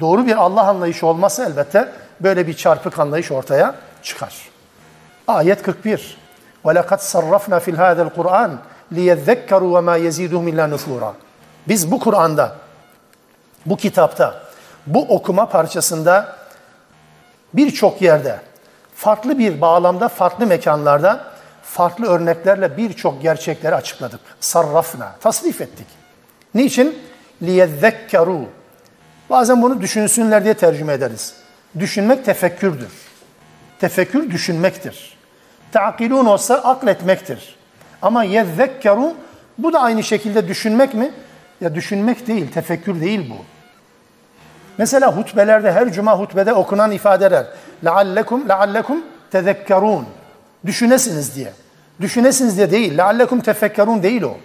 [0.00, 4.34] doğru bir Allah anlayışı olmazsa elbette böyle bir çarpık anlayış ortaya çıkar.
[5.28, 6.16] Ayet 41.
[6.64, 8.50] وَلَقَدْ صَرَّفْنَا فِي هَذَا الْقُرْآنِ
[8.92, 11.12] لِيَذَّكَّرُوا وَمَا يَزِيدُهُمْ إِلَّا نُفُورًا
[11.68, 12.56] Biz bu Kur'an'da,
[13.66, 14.42] bu kitapta,
[14.86, 16.36] bu okuma parçasında
[17.54, 18.40] birçok yerde,
[18.94, 21.24] farklı bir bağlamda, farklı mekanlarda,
[21.62, 24.20] farklı örneklerle birçok gerçekleri açıkladık.
[24.40, 25.86] Sarrafna, tasnif ettik.
[26.56, 26.98] Niçin?
[27.42, 28.44] لِيَذَّكَّرُوا
[29.30, 31.34] Bazen bunu düşünsünler diye tercüme ederiz.
[31.78, 32.92] Düşünmek tefekkürdür.
[33.80, 35.18] Tefekkür düşünmektir.
[35.72, 37.56] Ta'kilun olsa akletmektir.
[38.02, 39.14] Ama yezzekkeru
[39.58, 41.10] bu da aynı şekilde düşünmek mi?
[41.60, 43.36] Ya düşünmek değil, tefekkür değil bu.
[44.78, 47.46] Mesela hutbelerde her cuma hutbede okunan ifadeler
[47.84, 50.06] leallekum leallekum tezekkerun
[50.66, 51.52] düşünesiniz diye.
[52.00, 52.98] Düşünesiniz diye değil.
[52.98, 54.36] Leallekum tefekkerun değil o.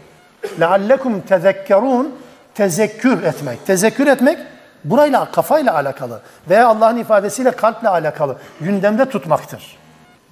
[0.60, 2.16] Leallekum tezekkerun
[2.56, 3.66] tezekkür etmek.
[3.66, 4.40] Tezekkür etmek
[4.84, 9.78] burayla kafayla alakalı veya Allah'ın ifadesiyle kalple alakalı gündemde tutmaktır.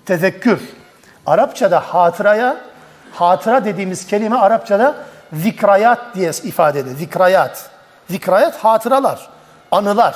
[0.06, 0.60] Tezekkür.
[1.26, 2.58] Arapçada hatıraya,
[3.14, 4.96] hatıra dediğimiz kelime Arapçada
[5.34, 6.96] zikrayat diye ifade edilir.
[6.96, 7.70] Zikrayat.
[8.10, 9.30] Zikrayat hatıralar,
[9.72, 10.16] anılar,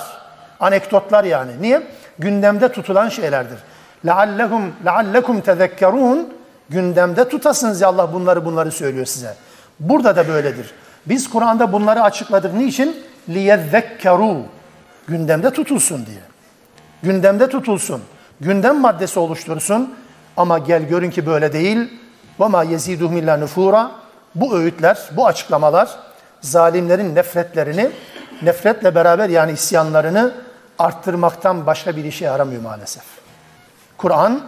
[0.59, 1.51] anekdotlar yani.
[1.61, 1.83] Niye?
[2.19, 3.59] Gündemde tutulan şeylerdir.
[4.05, 6.25] لَعَلَّهُمْ لَعَلَّكُمْ تَذَكَّرُونَ
[6.69, 9.35] Gündemde tutasınız ya Allah bunları bunları söylüyor size.
[9.79, 10.71] Burada da böyledir.
[11.05, 12.53] Biz Kur'an'da bunları açıkladık.
[12.53, 12.95] Niçin?
[13.29, 14.41] لِيَذَّكَّرُوا
[15.07, 16.21] Gündemde tutulsun diye.
[17.03, 18.01] Gündemde tutulsun.
[18.41, 19.95] Gündem maddesi oluştursun.
[20.37, 21.99] Ama gel görün ki böyle değil.
[22.39, 23.87] وَمَا يَزِيدُهُمْ اِلَّا نُفُورًا
[24.35, 25.89] Bu öğütler, bu açıklamalar
[26.41, 27.89] zalimlerin nefretlerini,
[28.41, 30.33] nefretle beraber yani isyanlarını
[30.79, 33.03] arttırmaktan başka bir işe yaramıyor maalesef.
[33.97, 34.41] Kur'an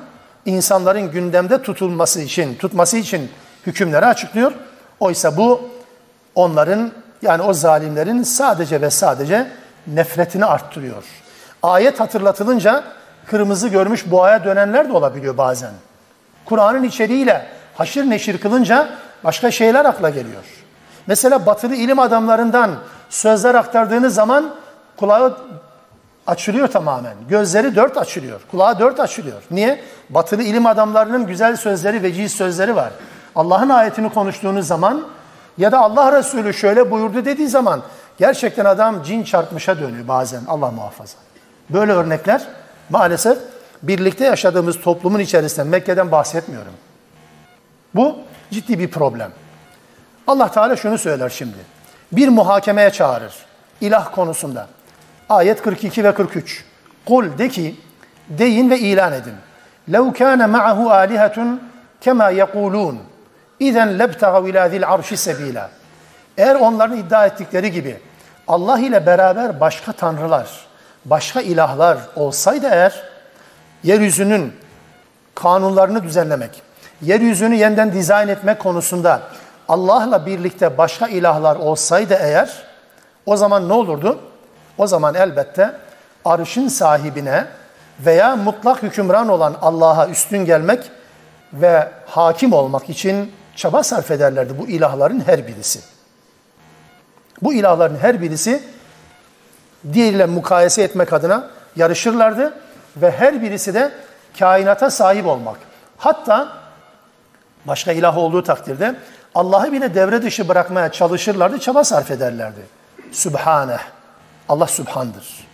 [0.46, 3.32] insanların gündemde tutulması için, tutması için
[3.68, 4.52] hükümleri açıklıyor.
[5.01, 5.61] Oysa bu
[6.35, 9.47] onların yani o zalimlerin sadece ve sadece
[9.87, 11.05] nefretini arttırıyor.
[11.63, 12.85] Ayet hatırlatılınca
[13.27, 15.73] kırmızı görmüş boğaya dönenler de olabiliyor bazen.
[16.45, 18.89] Kur'an'ın içeriğiyle haşır neşir kılınca
[19.25, 20.43] başka şeyler akla geliyor.
[21.07, 22.71] Mesela batılı ilim adamlarından
[23.11, 24.55] sözler aktardığınız zaman
[24.97, 25.37] kulağı
[26.27, 27.15] açılıyor tamamen.
[27.29, 28.41] Gözleri dört açılıyor.
[28.51, 29.43] Kulağı dört açılıyor.
[29.51, 29.81] Niye?
[30.11, 32.91] Batılı ilim adamlarının güzel sözleri, veciz sözleri var.
[33.36, 35.08] Allah'ın ayetini konuştuğunuz zaman
[35.58, 37.82] ya da Allah Resulü şöyle buyurdu dediği zaman
[38.18, 41.18] gerçekten adam cin çarpmışa dönüyor bazen Allah muhafaza.
[41.70, 42.48] Böyle örnekler
[42.90, 43.38] maalesef
[43.84, 46.74] birlikte yaşadığımız toplumun içerisinde Mekke'den bahsetmiyorum.
[47.96, 48.18] Bu
[48.52, 49.32] ciddi bir problem.
[50.28, 51.58] Allah Teala şunu söyler şimdi.
[52.12, 53.34] Bir muhakemeye çağırır.
[53.82, 54.68] İlah konusunda.
[55.30, 56.66] Ayet 42 ve 43.
[57.06, 57.76] Kul de ki,
[58.30, 59.34] deyin ve ilan edin.
[59.90, 61.58] لَوْ كَانَ مَعَهُ آلِهَةٌ
[62.06, 62.96] كَمَا يَقُولُونَ
[63.61, 65.71] İzen lebtagav ila zil arşi sebila.
[66.39, 68.01] Eğer onların iddia ettikleri gibi
[68.49, 70.67] Allah ile beraber başka tanrılar,
[71.05, 73.03] başka ilahlar olsaydı eğer
[73.83, 74.53] yeryüzünün
[75.35, 76.63] kanunlarını düzenlemek,
[77.03, 79.21] yeryüzünü yeniden dizayn etme konusunda
[79.69, 82.63] Allah'la birlikte başka ilahlar olsaydı eğer
[83.27, 84.19] o zaman ne olurdu?
[84.79, 85.73] O zaman elbette
[86.25, 87.45] arşın sahibine
[88.01, 90.91] veya mutlak hükümran olan Allah'a üstün gelmek
[91.53, 95.81] ve hakim olmak için çaba sarf ederlerdi bu ilahların her birisi.
[97.43, 98.63] Bu ilahların her birisi
[99.93, 102.55] diğeriyle mukayese etmek adına yarışırlardı
[102.97, 103.93] ve her birisi de
[104.39, 105.57] kainata sahip olmak.
[105.99, 106.49] Hatta
[107.65, 108.95] başka ilah olduğu takdirde
[109.35, 112.61] Allah'ı bile devre dışı bırakmaya çalışırlardı, çaba sarf ederlerdi.
[113.13, 113.81] Sübhaneh.
[114.49, 115.47] Allah Sübhan'dır.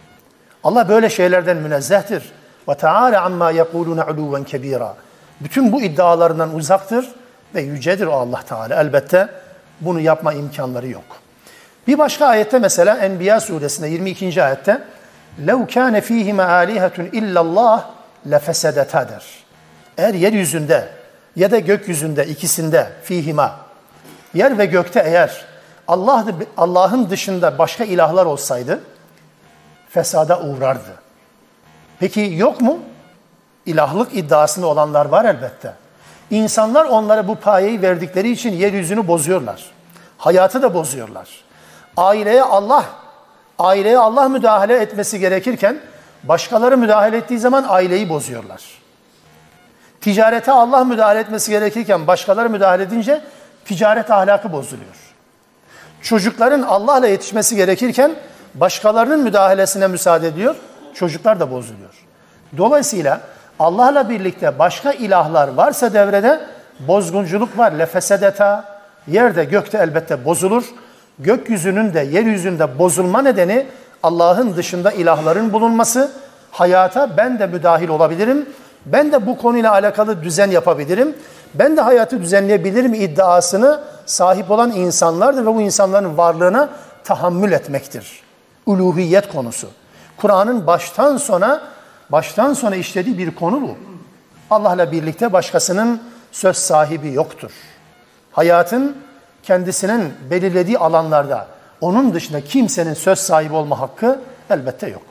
[0.64, 2.32] Allah böyle şeylerden münezzehtir.
[2.68, 4.94] Ve teâle amma yekulûne ulûven kebîrâ.
[5.40, 7.08] Bütün bu iddialarından uzaktır
[7.55, 8.81] ve yücedir o Allah Teala.
[8.81, 9.29] Elbette
[9.81, 11.05] bunu yapma imkanları yok.
[11.87, 14.43] Bir başka ayette mesela Enbiya suresinde 22.
[14.43, 14.81] ayette
[15.45, 17.81] لَوْ كَانَ ف۪يهِمَا آلِهَةٌ اِلَّا اللّٰهِ
[18.29, 19.25] لَفَسَدَتَا der.
[19.97, 20.89] Eğer yeryüzünde
[21.35, 23.59] ya da gökyüzünde ikisinde fihima
[24.33, 25.45] yer ve gökte eğer
[25.87, 26.25] Allah
[26.57, 28.79] Allah'ın dışında başka ilahlar olsaydı
[29.89, 30.95] fesada uğrardı.
[31.99, 32.79] Peki yok mu?
[33.65, 35.73] İlahlık iddiasında olanlar var elbette.
[36.32, 39.70] İnsanlar onlara bu payeyi verdikleri için yeryüzünü bozuyorlar.
[40.18, 41.28] Hayatı da bozuyorlar.
[41.96, 42.84] Aileye Allah,
[43.58, 45.80] aileye Allah müdahale etmesi gerekirken
[46.22, 48.62] başkaları müdahale ettiği zaman aileyi bozuyorlar.
[50.00, 53.20] Ticarete Allah müdahale etmesi gerekirken başkaları müdahale edince
[53.64, 54.96] ticaret ahlakı bozuluyor.
[56.02, 58.14] Çocukların Allah'la yetişmesi gerekirken
[58.54, 60.56] başkalarının müdahalesine müsaade ediyor,
[60.94, 61.94] çocuklar da bozuluyor.
[62.56, 63.20] Dolayısıyla
[63.62, 66.40] Allah'la birlikte başka ilahlar varsa devrede
[66.80, 67.72] bozgunculuk var.
[67.72, 68.64] Lefesedeta
[69.06, 70.64] yerde gökte elbette bozulur.
[71.18, 73.66] Gökyüzünün de yeryüzünde bozulma nedeni
[74.02, 76.10] Allah'ın dışında ilahların bulunması.
[76.50, 78.48] Hayata ben de müdahil olabilirim.
[78.86, 81.16] Ben de bu konuyla alakalı düzen yapabilirim.
[81.54, 86.68] Ben de hayatı düzenleyebilirim iddiasını sahip olan insanlardır ve bu insanların varlığına
[87.04, 88.22] tahammül etmektir.
[88.66, 89.68] Uluhiyet konusu.
[90.16, 91.60] Kur'an'ın baştan sona
[92.12, 93.76] baştan sona işlediği bir konu bu.
[94.50, 97.50] Allah'la birlikte başkasının söz sahibi yoktur.
[98.32, 98.96] Hayatın
[99.42, 101.48] kendisinin belirlediği alanlarda
[101.80, 104.20] onun dışında kimsenin söz sahibi olma hakkı
[104.50, 105.02] elbette yok.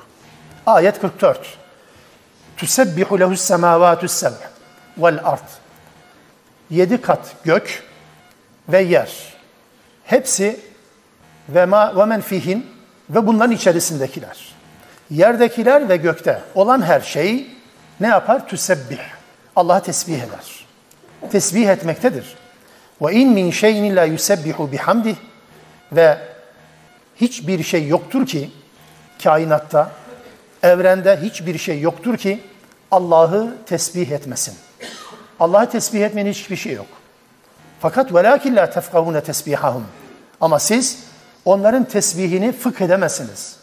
[0.65, 1.57] Ayet 44.
[2.57, 4.31] Tüsebbihu lehus semavatus seb'
[4.97, 5.47] vel ard.
[6.69, 7.83] Yedi kat gök
[8.69, 9.33] ve yer.
[10.03, 10.59] Hepsi
[11.49, 12.67] ve ma ve men fihin
[13.09, 14.50] ve bunların içerisindekiler.
[15.11, 17.47] Yerdekiler ve gökte olan her şey
[17.99, 18.47] ne yapar?
[18.47, 18.99] Tüsebbih.
[19.55, 20.65] Allah'a tesbih eder.
[21.31, 22.35] Tesbih etmektedir.
[23.01, 25.15] Ve in min şeyin la yusebbihu bihamdih
[25.91, 26.17] ve
[27.15, 28.51] hiçbir şey yoktur ki
[29.23, 29.91] kainatta,
[30.63, 32.41] evrende hiçbir şey yoktur ki
[32.91, 34.55] Allah'ı tesbih etmesin.
[35.39, 36.87] Allah'ı tesbih etmenin hiçbir şey yok.
[37.79, 39.85] Fakat velakin la tefkahune tesbihahum.
[40.41, 41.03] Ama siz
[41.45, 43.60] onların tesbihini fıkh edemezsiniz.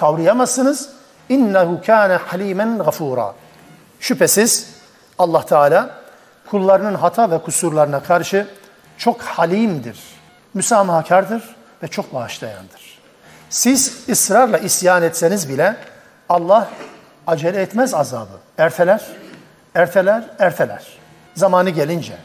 [0.00, 0.88] Kavrayamazsınız.
[1.28, 3.34] İnnehu kâne halimen gafura.
[4.00, 4.74] Şüphesiz
[5.18, 5.90] Allah Teala
[6.50, 8.46] kullarının hata ve kusurlarına karşı
[8.98, 9.98] çok halimdir,
[10.54, 12.98] müsamahakardır ve çok bağışlayandır.
[13.50, 15.76] Siz ısrarla isyan etseniz bile
[16.28, 16.68] Allah
[17.26, 18.38] acele etmez azabı.
[18.58, 19.02] Erteler,
[19.74, 20.86] erteler, erteler.
[21.34, 22.16] Zamanı gelince.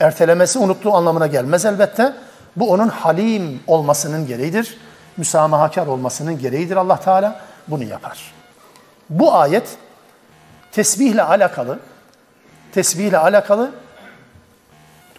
[0.00, 2.12] Ertelemesi unuttuğu anlamına gelmez elbette.
[2.56, 4.78] Bu onun halim olmasının gereğidir.
[5.16, 7.40] Müsamahakar olmasının gereğidir Allah Teala.
[7.68, 8.32] Bunu yapar.
[9.10, 9.76] Bu ayet
[10.72, 11.78] tesbihle alakalı,
[12.72, 13.72] tesbihle alakalı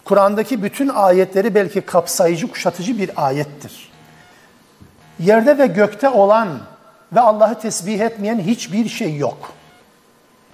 [0.06, 3.92] Kur'an'daki bütün ayetleri belki kapsayıcı, kuşatıcı bir ayettir.
[5.20, 6.60] Yerde ve gökte olan
[7.14, 9.52] ve Allah'ı tesbih etmeyen hiçbir şey yok.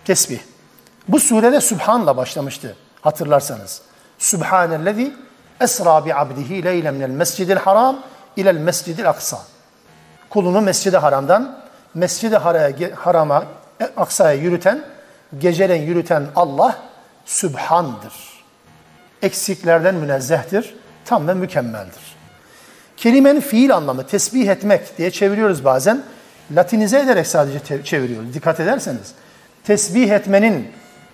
[0.06, 0.39] Tesbih.
[1.08, 3.82] Bu surede Sübhan'la başlamıştı hatırlarsanız.
[4.19, 5.13] Sübhanellezi
[5.62, 7.99] esra bi abdihi leyle minel mescidil haram
[8.38, 9.39] ilel mescidil aksa.
[10.30, 11.62] Kulunu mescidi haramdan
[11.94, 12.36] mescidi
[12.96, 13.46] harama,
[13.82, 14.84] e, aksaya yürüten,
[15.39, 16.78] gecelen yürüten Allah
[17.26, 18.13] Sübhan'dır.
[19.22, 22.15] Eksiklerden münezzehtir, tam ve mükemmeldir.
[22.98, 26.04] Kelimenin fiil anlamı tesbih etmek diye çeviriyoruz bazen.
[26.56, 28.34] Latinize ederek sadece çeviriyoruz.
[28.34, 29.13] Dikkat ederseniz.
[29.63, 30.72] Tesbih etmenin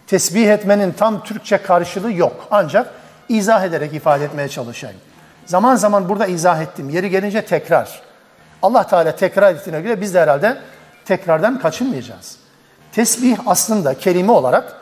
[0.08, 2.48] tesbih etmenin tam Türkçe karşılığı yok.
[2.52, 2.94] Ancak
[3.30, 5.00] izah ederek ifade etmeye çalışayım.
[5.48, 6.90] Zaman zaman burada izah ettim.
[6.90, 8.02] Yeri gelince tekrar.
[8.62, 10.58] Allah Teala tekrar ettiğine göre biz de herhalde
[11.06, 12.38] tekrardan kaçınmayacağız.
[12.92, 14.76] Tesbih aslında kelime olarak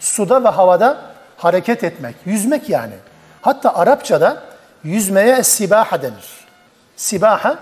[0.00, 0.98] suda ve havada
[1.36, 2.94] hareket etmek, yüzmek yani.
[3.40, 4.42] Hatta Arapçada
[4.84, 6.46] yüzmeye sibaha denir.
[6.96, 7.58] Sibaha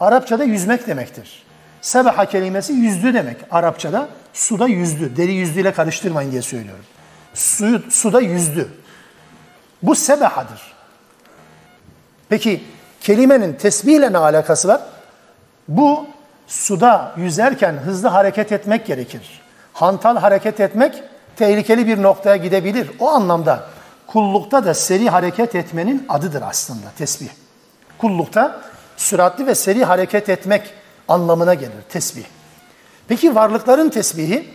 [0.00, 1.42] Arapçada yüzmek demektir.
[1.80, 4.08] Sebaha kelimesi yüzdü demek Arapçada.
[4.32, 5.16] Suda yüzdü.
[5.16, 6.84] Deri yüzdüyle karıştırmayın diye söylüyorum.
[7.34, 8.68] Suyu, suda yüzdü.
[9.82, 10.77] Bu sebahadır.
[12.28, 12.64] Peki
[13.00, 14.80] kelimenin tesbihle ne alakası var?
[15.68, 16.06] Bu
[16.46, 19.40] suda yüzerken hızlı hareket etmek gerekir.
[19.72, 21.02] Hantal hareket etmek
[21.36, 22.90] tehlikeli bir noktaya gidebilir.
[22.98, 23.64] O anlamda
[24.06, 27.28] kullukta da seri hareket etmenin adıdır aslında tesbih.
[27.98, 28.60] Kullukta
[28.96, 30.74] süratli ve seri hareket etmek
[31.08, 32.24] anlamına gelir tesbih.
[33.08, 34.48] Peki varlıkların tesbihi,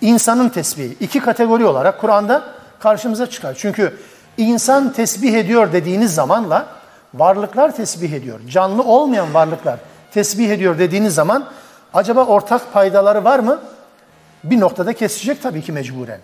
[0.00, 2.44] insanın tesbihi iki kategori olarak Kur'an'da
[2.80, 3.54] karşımıza çıkar.
[3.58, 3.98] Çünkü
[4.38, 6.66] insan tesbih ediyor dediğiniz zamanla
[7.14, 8.40] varlıklar tesbih ediyor.
[8.48, 9.78] Canlı olmayan varlıklar
[10.12, 11.46] tesbih ediyor dediğiniz zaman
[11.94, 13.60] acaba ortak paydaları var mı?
[14.44, 16.20] Bir noktada kesecek tabii ki mecburen.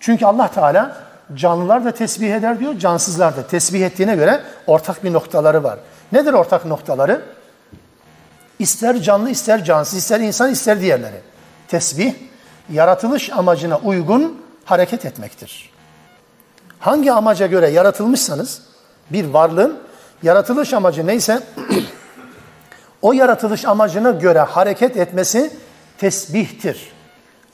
[0.00, 0.96] Çünkü Allah Teala
[1.34, 5.78] canlılar da tesbih eder diyor, cansızlar da tesbih ettiğine göre ortak bir noktaları var.
[6.12, 7.22] Nedir ortak noktaları?
[8.58, 11.20] İster canlı, ister cansız, ister insan, ister diğerleri.
[11.68, 12.14] Tesbih,
[12.72, 15.70] yaratılış amacına uygun hareket etmektir.
[16.80, 18.62] Hangi amaca göre yaratılmışsanız,
[19.10, 19.78] bir varlığın
[20.22, 21.42] yaratılış amacı neyse,
[23.02, 25.56] o yaratılış amacına göre hareket etmesi
[25.98, 26.92] tesbihtir.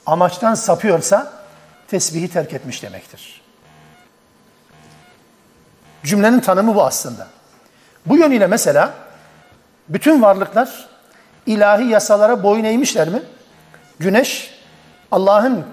[0.05, 1.33] Amaçtan sapıyorsa,
[1.87, 3.41] tesbihi terk etmiş demektir.
[6.03, 7.27] Cümlenin tanımı bu aslında.
[8.05, 8.93] Bu yönüyle mesela
[9.89, 10.87] bütün varlıklar
[11.45, 13.23] ilahi yasalara boyun eğmişler mi?
[13.99, 14.53] Güneş
[15.11, 15.65] Allah'ın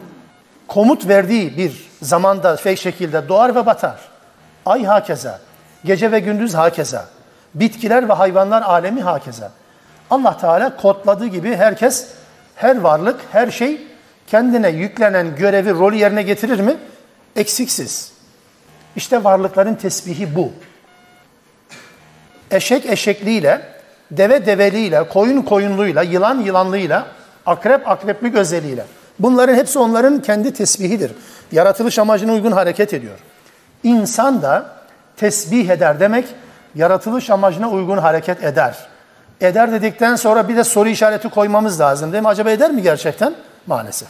[0.69, 3.97] komut verdiği bir zamanda şey şekilde doğar ve batar.
[4.67, 5.41] Ay hakeza,
[5.85, 7.07] gece ve gündüz hakeza,
[7.55, 9.51] bitkiler ve hayvanlar alemi hakeza.
[10.11, 12.09] Allah Teala kodladığı gibi herkes,
[12.57, 13.81] her varlık, her şey
[14.27, 16.77] kendine yüklenen görevi, rolü yerine getirir mi?
[17.37, 18.13] Eksiksiz.
[18.97, 20.53] İşte varlıkların tesbihi bu.
[22.51, 23.63] Eşek eşekliğiyle,
[24.11, 27.07] deve develiyle, koyun koyunluğuyla, yılan yılanlığıyla,
[27.47, 28.85] akrep akrepli gözeliyle.
[29.19, 31.13] Bunların hepsi onların kendi tesbihidir.
[31.53, 33.19] Yaratılış amacına uygun hareket ediyor.
[33.83, 34.67] İnsan da
[35.17, 36.27] tesbih eder demek,
[36.75, 38.77] yaratılış amacına uygun hareket eder.
[39.41, 42.29] Eder dedikten sonra bir de soru işareti koymamız lazım değil mi?
[42.29, 43.35] Acaba eder mi gerçekten?
[43.67, 44.09] Maalesef.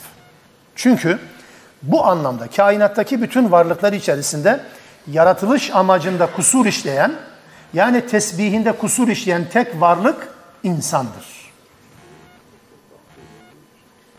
[0.76, 1.18] Çünkü
[1.82, 4.60] bu anlamda kainattaki bütün varlıklar içerisinde
[5.06, 7.12] yaratılış amacında kusur işleyen,
[7.74, 10.28] yani tesbihinde kusur işleyen tek varlık
[10.62, 11.52] insandır.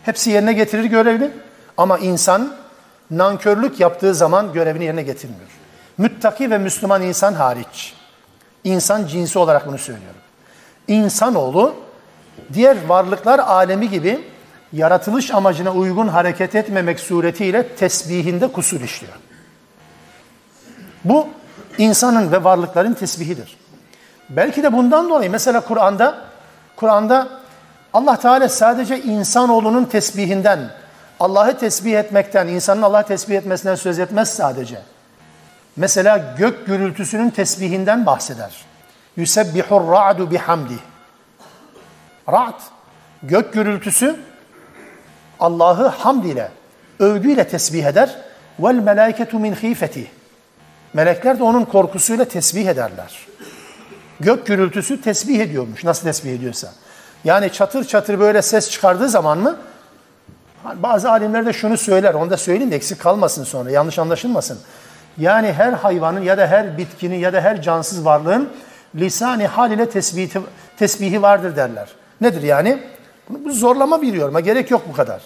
[0.02, 1.30] Hepsi yerine getirir görevini
[1.76, 2.52] ama insan
[3.18, 5.48] nankörlük yaptığı zaman görevini yerine getirmiyor.
[5.98, 7.94] Müttaki ve Müslüman insan hariç.
[8.64, 10.20] İnsan cinsi olarak bunu söylüyorum.
[10.88, 11.74] İnsanoğlu
[12.52, 14.24] diğer varlıklar alemi gibi
[14.72, 19.14] yaratılış amacına uygun hareket etmemek suretiyle tesbihinde kusur işliyor.
[21.04, 21.28] Bu
[21.78, 23.56] insanın ve varlıkların tesbihidir.
[24.30, 26.18] Belki de bundan dolayı mesela Kur'an'da
[26.76, 27.28] Kur'an'da
[27.92, 30.70] Allah Teala sadece insanoğlunun tesbihinden,
[31.20, 34.82] Allah'ı tesbih etmekten, insanın Allah'ı tesbih etmesinden söz etmez sadece.
[35.76, 38.64] Mesela gök gürültüsünün tesbihinden bahseder.
[39.16, 40.78] Yusebbihur ra'du bihamdi.
[42.32, 42.60] Ra'd,
[43.22, 44.16] gök gürültüsü
[45.40, 46.50] Allah'ı hamd ile,
[46.98, 48.16] övgüyle tesbih eder.
[48.58, 50.10] Vel melâiketu min khifeti.
[50.92, 53.26] Melekler de onun korkusuyla tesbih ederler.
[54.20, 55.84] Gök gürültüsü tesbih ediyormuş.
[55.84, 56.72] Nasıl tesbih ediyorsa.
[57.24, 59.56] Yani çatır çatır böyle ses çıkardığı zaman mı?
[60.64, 62.14] Bazı alimler de şunu söyler.
[62.14, 63.70] Onu da söyleyeyim de eksik kalmasın sonra.
[63.70, 64.58] Yanlış anlaşılmasın.
[65.18, 68.48] Yani her hayvanın ya da her bitkinin ya da her cansız varlığın
[68.94, 70.30] lisani hal ile tesbihi,
[70.78, 71.88] tesbihi vardır derler.
[72.20, 72.78] Nedir yani?
[73.28, 74.40] Bu zorlama bir yoruma.
[74.40, 75.22] Gerek yok bu kadar.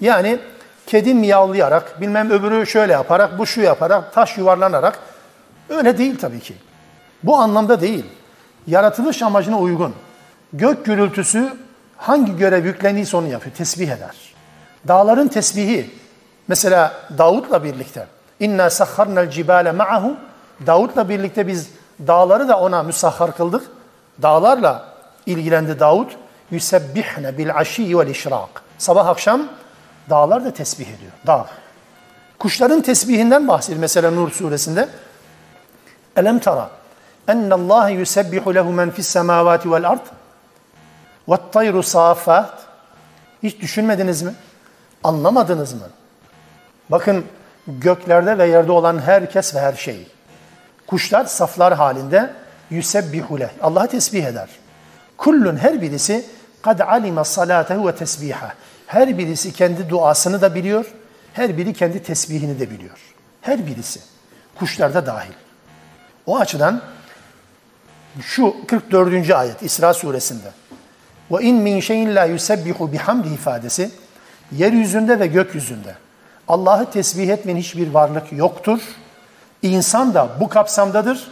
[0.00, 0.38] Yani
[0.86, 4.98] kedi miyavlayarak, bilmem öbürü şöyle yaparak, bu şu yaparak, taş yuvarlanarak
[5.68, 6.54] öyle değil tabii ki.
[7.22, 8.04] Bu anlamda değil.
[8.66, 9.94] Yaratılış amacına uygun.
[10.52, 11.52] Gök gürültüsü
[11.96, 13.56] hangi görev yükleniyse onu yapıyor.
[13.56, 14.23] Tesbih eder.
[14.88, 15.90] Dağların tesbihi.
[16.48, 18.06] Mesela Davut'la birlikte.
[18.40, 20.16] İnna sahharnal cibale ma'ahu.
[20.66, 21.68] Davut'la birlikte biz
[22.06, 23.62] dağları da ona müsahhar kıldık.
[24.22, 24.84] Dağlarla
[25.26, 26.16] ilgilendi Davut.
[26.50, 28.62] Yusebbihne bil aşiyyi vel işrak.
[28.78, 29.48] Sabah akşam
[30.10, 31.12] dağlar da tesbih ediyor.
[31.26, 31.46] Dağ.
[32.38, 34.88] Kuşların tesbihinden bahsediyor mesela Nur suresinde.
[36.16, 36.70] Elem tara
[37.28, 40.06] ennallâhe yusebbihu lehu men fis semâvâti vel ard
[41.28, 42.52] ve tayru safat.
[43.42, 44.34] Hiç düşünmediniz mi?
[45.04, 45.88] Anlamadınız mı?
[46.90, 47.24] Bakın
[47.68, 50.06] göklerde ve yerde olan herkes ve her şey.
[50.86, 52.30] Kuşlar saflar halinde
[52.70, 53.50] yusebbihule.
[53.62, 54.48] Allah'ı tesbih eder.
[55.16, 56.26] Kullun her birisi
[56.62, 58.54] kad alime salatehu ve tesbiha.
[58.86, 60.94] Her birisi kendi duasını da biliyor.
[61.32, 62.98] Her biri kendi tesbihini de biliyor.
[63.40, 64.00] Her birisi.
[64.58, 65.32] Kuşlar da dahil.
[66.26, 66.82] O açıdan
[68.20, 69.30] şu 44.
[69.30, 70.52] ayet İsra suresinde
[71.30, 73.90] ve in min şeyin la yusebbihu bihamdi ifadesi
[74.52, 75.94] yeryüzünde ve gökyüzünde
[76.48, 78.80] Allah'ı tesbih etmeyen hiçbir varlık yoktur.
[79.62, 81.28] İnsan da bu kapsamdadır.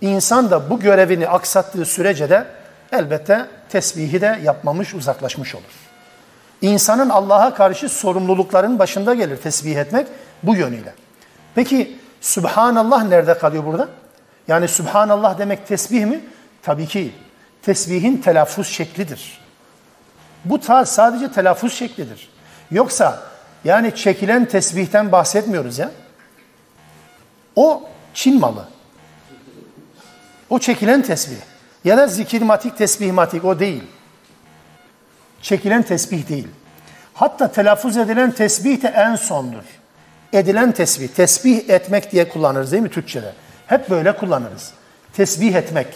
[0.00, 2.46] İnsan da bu görevini aksattığı sürece de
[2.92, 5.64] elbette tesbihi de yapmamış, uzaklaşmış olur.
[6.62, 10.06] İnsanın Allah'a karşı sorumlulukların başında gelir tesbih etmek
[10.42, 10.94] bu yönüyle.
[11.54, 13.88] Peki Subhanallah nerede kalıyor burada?
[14.48, 16.20] Yani Subhanallah demek tesbih mi?
[16.62, 17.12] Tabii ki
[17.62, 19.40] tesbihin telaffuz şeklidir.
[20.44, 22.28] Bu tarz sadece telaffuz şeklidir.
[22.70, 23.22] Yoksa
[23.64, 25.90] yani çekilen tesbihten bahsetmiyoruz ya.
[27.56, 28.64] O Çin malı.
[30.50, 31.36] O çekilen tesbih.
[31.84, 33.82] Ya da zikirmatik, tesbihmatik o değil.
[35.42, 36.48] Çekilen tesbih değil.
[37.14, 39.64] Hatta telaffuz edilen tesbih de en sondur.
[40.32, 43.32] Edilen tesbih, tesbih etmek diye kullanırız değil mi Türkçe'de?
[43.66, 44.72] Hep böyle kullanırız.
[45.12, 45.86] Tesbih etmek.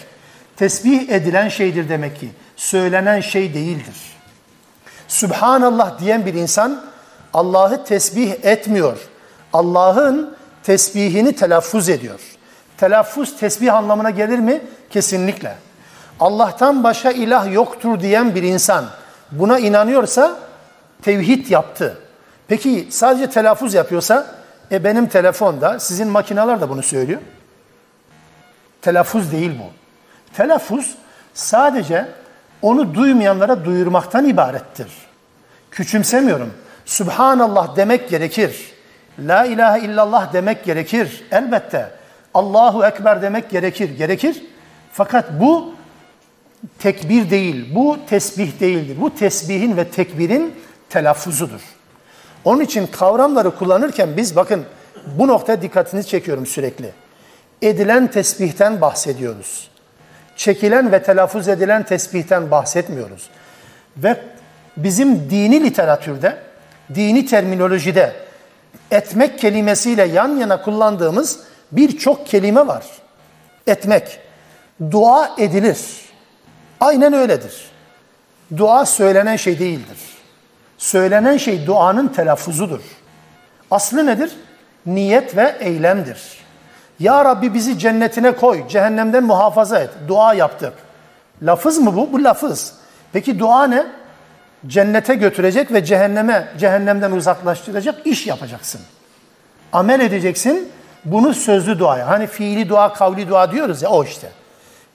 [0.55, 2.29] Tesbih edilen şeydir demek ki.
[2.55, 3.95] Söylenen şey değildir.
[5.11, 6.81] Subhanallah diyen bir insan
[7.33, 8.97] Allah'ı tesbih etmiyor.
[9.53, 12.19] Allah'ın tesbihini telaffuz ediyor.
[12.77, 14.61] Telaffuz tesbih anlamına gelir mi?
[14.89, 15.55] Kesinlikle.
[16.19, 18.85] Allah'tan başka ilah yoktur diyen bir insan
[19.31, 20.39] buna inanıyorsa
[21.01, 21.97] tevhid yaptı.
[22.47, 24.27] Peki sadece telaffuz yapıyorsa
[24.71, 27.21] e benim telefonda sizin makineler de bunu söylüyor.
[28.81, 29.71] Telaffuz değil bu.
[30.37, 30.95] Telaffuz
[31.33, 32.07] sadece
[32.61, 34.87] onu duymayanlara duyurmaktan ibarettir.
[35.71, 36.53] Küçümsemiyorum.
[36.85, 38.71] Subhanallah demek gerekir.
[39.19, 41.23] La ilahe illallah demek gerekir.
[41.31, 41.91] Elbette.
[42.33, 43.89] Allahu Ekber demek gerekir.
[43.89, 44.43] Gerekir.
[44.93, 45.73] Fakat bu
[46.79, 48.97] tekbir değil, bu tesbih değildir.
[49.01, 50.53] Bu tesbihin ve tekbirin
[50.89, 51.61] telaffuzudur.
[52.45, 54.65] Onun için kavramları kullanırken biz bakın
[55.17, 56.91] bu noktaya dikkatinizi çekiyorum sürekli.
[57.61, 59.70] Edilen tesbihten bahsediyoruz.
[60.35, 63.29] Çekilen ve telaffuz edilen tesbihten bahsetmiyoruz.
[63.97, 64.17] Ve
[64.77, 66.37] bizim dini literatürde,
[66.95, 68.13] dini terminolojide
[68.91, 71.39] etmek kelimesiyle yan yana kullandığımız
[71.71, 72.85] birçok kelime var.
[73.67, 74.19] Etmek.
[74.91, 75.79] Dua edilir.
[76.79, 77.71] Aynen öyledir.
[78.57, 79.97] Dua söylenen şey değildir.
[80.77, 82.81] Söylenen şey duanın telaffuzudur.
[83.71, 84.31] Aslı nedir?
[84.85, 86.40] Niyet ve eylemdir.
[87.01, 89.89] Ya Rabbi bizi cennetine koy, cehennemden muhafaza et.
[90.07, 90.73] Dua yaptık.
[91.43, 92.13] Lafız mı bu?
[92.13, 92.73] Bu lafız.
[93.13, 93.85] Peki dua ne?
[94.67, 98.81] Cennete götürecek ve cehenneme, cehennemden uzaklaştıracak iş yapacaksın.
[99.73, 100.71] Amel edeceksin.
[101.05, 102.07] Bunu sözlü duaya.
[102.07, 104.29] Hani fiili dua, kavli dua diyoruz ya o işte.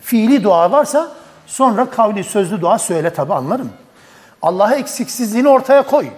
[0.00, 1.08] Fiili dua varsa
[1.46, 3.72] Sonra kavli sözlü dua söyle tabi anlarım.
[4.42, 6.08] Allah'a eksiksizliğini ortaya koy.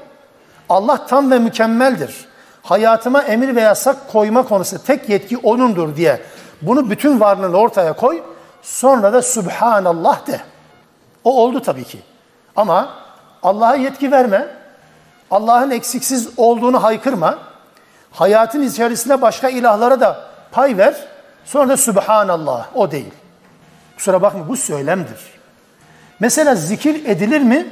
[0.68, 2.27] Allah tam ve mükemmeldir.
[2.68, 6.20] Hayatıma emir ve yasak koyma konusu tek yetki O'nundur diye
[6.62, 8.22] bunu bütün varlığını ortaya koy.
[8.62, 10.40] Sonra da Subhanallah de.
[11.24, 11.98] O oldu tabii ki.
[12.56, 12.94] Ama
[13.42, 14.48] Allah'a yetki verme.
[15.30, 17.38] Allah'ın eksiksiz olduğunu haykırma.
[18.10, 20.94] Hayatın içerisinde başka ilahlara da pay ver.
[21.44, 22.68] Sonra da Sübhanallah.
[22.74, 23.12] O değil.
[23.96, 25.20] Kusura bakma bu söylemdir.
[26.20, 27.66] Mesela zikir edilir mi?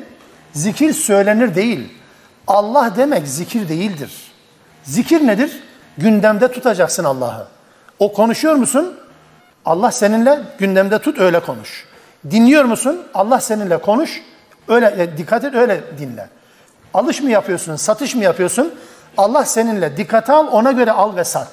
[0.52, 1.98] Zikir söylenir değil.
[2.46, 4.35] Allah demek zikir değildir.
[4.86, 5.62] Zikir nedir?
[5.98, 7.46] Gündemde tutacaksın Allah'ı.
[7.98, 8.96] O konuşuyor musun?
[9.64, 11.84] Allah seninle gündemde tut öyle konuş.
[12.30, 13.02] Dinliyor musun?
[13.14, 14.22] Allah seninle konuş.
[14.68, 16.28] Öyle e, dikkat et öyle dinle.
[16.94, 17.76] Alış mı yapıyorsun?
[17.76, 18.74] Satış mı yapıyorsun?
[19.18, 21.48] Allah seninle dikkate al ona göre al ve sat.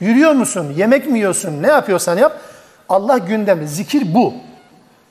[0.00, 0.72] Yürüyor musun?
[0.76, 1.62] Yemek mi yiyorsun?
[1.62, 2.40] Ne yapıyorsan yap.
[2.88, 3.68] Allah gündemi.
[3.68, 4.34] Zikir bu.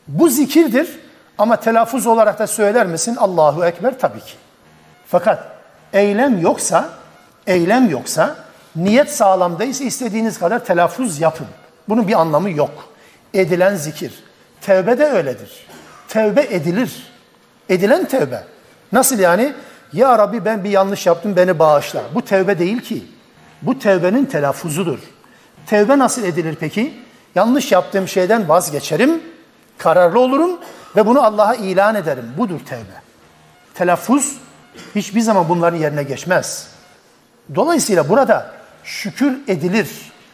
[0.07, 0.99] Bu zikirdir
[1.38, 3.15] ama telaffuz olarak da söyler misin?
[3.15, 4.34] Allahu Ekber tabii ki.
[5.07, 5.43] Fakat
[5.93, 6.89] eylem yoksa,
[7.48, 8.36] eylem yoksa,
[8.76, 11.48] niyet sağlamdaysa istediğiniz kadar telaffuz yapın.
[11.89, 12.89] Bunun bir anlamı yok.
[13.34, 14.24] Edilen zikir.
[14.62, 15.68] Tevbe de öyledir.
[16.08, 17.12] Tevbe edilir.
[17.70, 18.44] Edilen tevbe.
[18.91, 19.54] Nasıl yani?
[19.94, 22.02] Ya Rabbi ben bir yanlış yaptım beni bağışla.
[22.16, 23.04] Bu tevbe değil ki.
[23.62, 25.00] Bu tevbenin telaffuzudur.
[25.66, 26.94] Tevbe nasıl edilir peki?
[27.36, 29.22] Yanlış yaptığım şeyden vazgeçerim,
[29.78, 30.60] kararlı olurum
[30.96, 32.26] ve bunu Allah'a ilan ederim.
[32.38, 33.04] Budur tevbe.
[33.74, 34.38] Telaffuz
[34.96, 36.72] hiçbir zaman bunların yerine geçmez.
[37.56, 39.89] Dolayısıyla burada şükür edilir,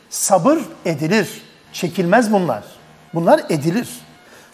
[0.09, 1.41] sabır edilir,
[1.73, 2.63] çekilmez bunlar.
[3.13, 3.89] Bunlar edilir.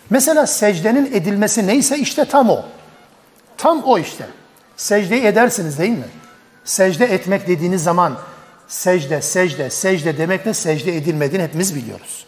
[0.10, 2.66] Mesela secdenin edilmesi neyse işte tam o.
[3.58, 4.26] Tam o işte.
[4.78, 6.08] Secdeyi edersiniz değil mi?
[6.64, 8.18] Secde etmek dediğiniz zaman
[8.68, 12.26] secde, secde, secde demekle secde edilmediğini hepimiz biliyoruz.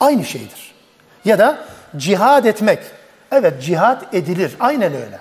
[0.00, 0.74] Aynı şeydir.
[1.24, 1.64] Ya da
[1.96, 2.78] cihad etmek.
[3.32, 4.56] Evet cihad edilir.
[4.60, 5.18] Aynen öyle.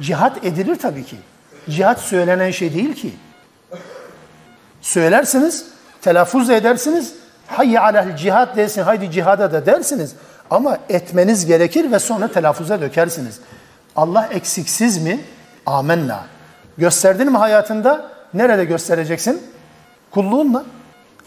[0.00, 1.16] Cihad edilir tabii ki.
[1.70, 3.12] Cihad söylenen şey değil ki.
[4.80, 5.66] Söylersiniz,
[6.02, 7.12] telaffuz edersiniz.
[7.46, 10.14] Hayye alel cihad dersin, haydi cihada da dersiniz.
[10.50, 13.40] Ama etmeniz gerekir ve sonra telaffuza dökersiniz.
[13.96, 15.20] Allah eksiksiz mi?
[15.66, 16.20] Amenna.
[16.78, 18.10] Gösterdin mi hayatında?
[18.34, 19.42] Nerede göstereceksin?
[20.10, 20.64] Kulluğunla.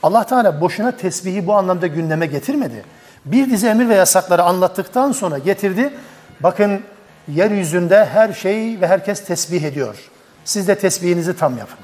[0.04, 2.84] Allah Teala boşuna tesbihi bu anlamda gündeme getirmedi.
[3.26, 5.94] Bir dizi emir ve yasakları anlattıktan sonra getirdi.
[6.40, 6.82] Bakın
[7.28, 10.11] yeryüzünde her şey ve herkes tesbih ediyor.
[10.46, 11.80] Siz de tesbihinizi tam yapın.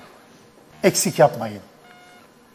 [0.84, 1.62] Eksik yapmayın.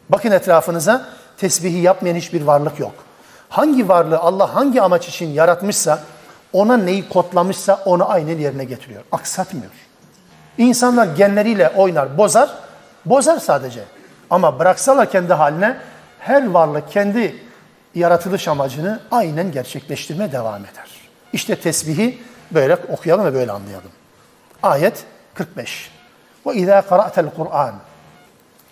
[0.09, 1.05] Bakın etrafınıza
[1.37, 2.93] tesbihi yapmayan hiçbir varlık yok.
[3.49, 5.99] Hangi varlığı Allah hangi amaç için yaratmışsa,
[6.53, 9.03] ona neyi kodlamışsa onu aynen yerine getiriyor.
[9.11, 9.71] Aksatmıyor.
[10.57, 12.49] İnsanlar genleriyle oynar, bozar.
[13.05, 13.83] Bozar sadece.
[14.29, 15.77] Ama bıraksalar kendi haline
[16.19, 17.35] her varlık kendi
[17.95, 21.09] yaratılış amacını aynen gerçekleştirmeye devam eder.
[21.33, 23.91] İşte tesbihi böyle okuyalım ve böyle anlayalım.
[24.63, 25.90] Ayet 45.
[26.46, 27.74] Ve izâ qara'tel Kur'an.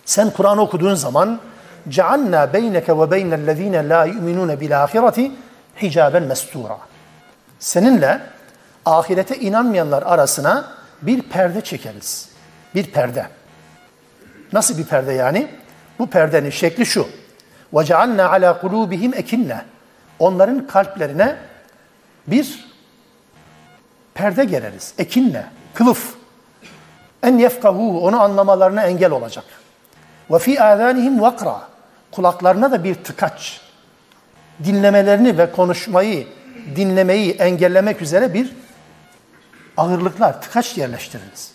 [0.05, 1.39] Sen Kur'an okuduğun zaman
[1.89, 5.31] cealna beyneke ve beynellezîne la yu'minûne bil ahireti
[5.81, 6.77] hicaben mestura.
[7.59, 8.21] Seninle
[8.85, 10.71] ahirete inanmayanlar arasına
[11.01, 12.29] bir perde çekeriz.
[12.75, 13.27] Bir perde.
[14.53, 15.47] Nasıl bir perde yani?
[15.99, 17.07] Bu perdenin şekli şu.
[17.73, 19.57] وَجَعَلْنَا عَلَى قُلُوبِهِمْ اَكِنَّ
[20.19, 21.35] Onların kalplerine
[22.27, 22.65] bir
[24.13, 24.93] perde gereriz.
[24.97, 26.15] Ekinle, kılıf.
[27.22, 29.44] En yefkahu onu anlamalarına engel olacak.
[30.30, 31.60] Ve fi azanihim vakra.
[32.12, 33.60] Kulaklarına da bir tıkaç.
[34.64, 36.26] Dinlemelerini ve konuşmayı,
[36.76, 38.56] dinlemeyi engellemek üzere bir
[39.76, 41.52] ağırlıklar, tıkaç yerleştiriniz.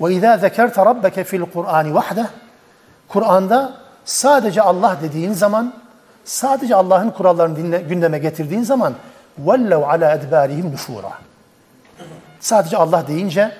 [0.00, 2.26] Ve izâ zekerte rabbeke fil Kur'ani vahde.
[3.08, 3.72] Kur'an'da
[4.04, 5.74] sadece Allah dediğin zaman,
[6.24, 8.94] sadece Allah'ın kurallarını dinle, gündeme getirdiğin zaman
[9.38, 11.10] vellev ala edbârihim nüfûrâ.
[12.40, 13.52] Sadece Allah deyince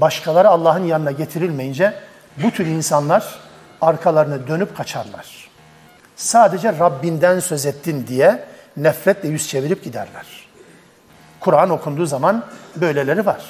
[0.00, 1.94] başkaları Allah'ın yanına getirilmeyince
[2.36, 3.38] bu tür insanlar
[3.80, 5.50] arkalarını dönüp kaçarlar.
[6.16, 8.44] Sadece Rabbinden söz ettin diye
[8.76, 10.26] nefretle yüz çevirip giderler.
[11.40, 12.44] Kur'an okunduğu zaman
[12.76, 13.44] böyleleri var.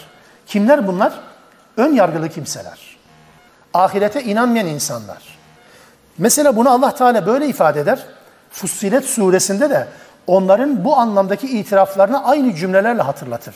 [0.47, 1.13] Kimler bunlar?
[1.77, 2.97] Ön yargılı kimseler.
[3.75, 5.39] Ahirete inanmayan insanlar.
[6.19, 7.99] Mesela bunu Allah Teala böyle ifade eder.
[8.51, 9.87] Fussilet suresinde de
[10.27, 13.55] onların bu anlamdaki itiraflarını aynı cümlelerle hatırlatır.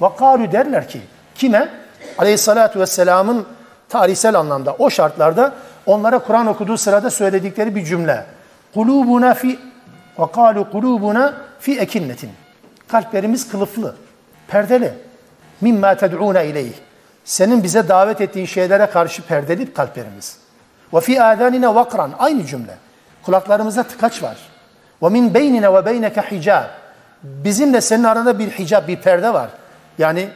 [0.00, 1.00] Vakalu derler ki
[1.34, 1.68] kime?
[2.18, 3.46] Aleyhissalatu vesselamın
[3.88, 5.52] tarihsel anlamda o şartlarda
[5.86, 8.24] onlara Kur'an okuduğu sırada söyledikleri bir cümle.
[8.74, 9.58] Kulubuna fi
[10.18, 12.30] ve kalu kulubuna fi ekinnetin.
[12.88, 13.94] Kalplerimiz kılıflı,
[14.48, 14.92] perdeli.
[15.60, 16.72] Mimma ted'una ileyh.
[17.24, 20.36] Senin bize davet ettiğin şeylere karşı perdeli kalplerimiz.
[20.94, 22.12] Ve fi adanina vakran.
[22.18, 22.74] Aynı cümle.
[23.22, 24.36] Kulaklarımızda tıkaç var.
[25.02, 26.64] Ve min beynine ve beyneke hicab.
[27.22, 29.50] Bizimle senin aranda bir hicab, bir perde var.
[29.98, 30.28] Yani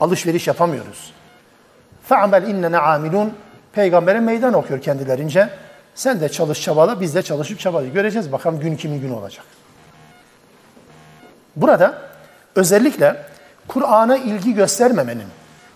[0.00, 1.12] alışveriş yapamıyoruz.
[2.04, 3.32] Fe'amel innene amilun.
[3.72, 5.50] Peygamber'e meydan okuyor kendilerince.
[5.94, 7.92] Sen de çalış çabala, biz de çalışıp çabalayı.
[7.92, 9.44] Göreceğiz bakalım gün kimin günü olacak.
[11.56, 11.94] Burada
[12.56, 13.16] özellikle
[13.68, 15.26] Kur'an'a ilgi göstermemenin,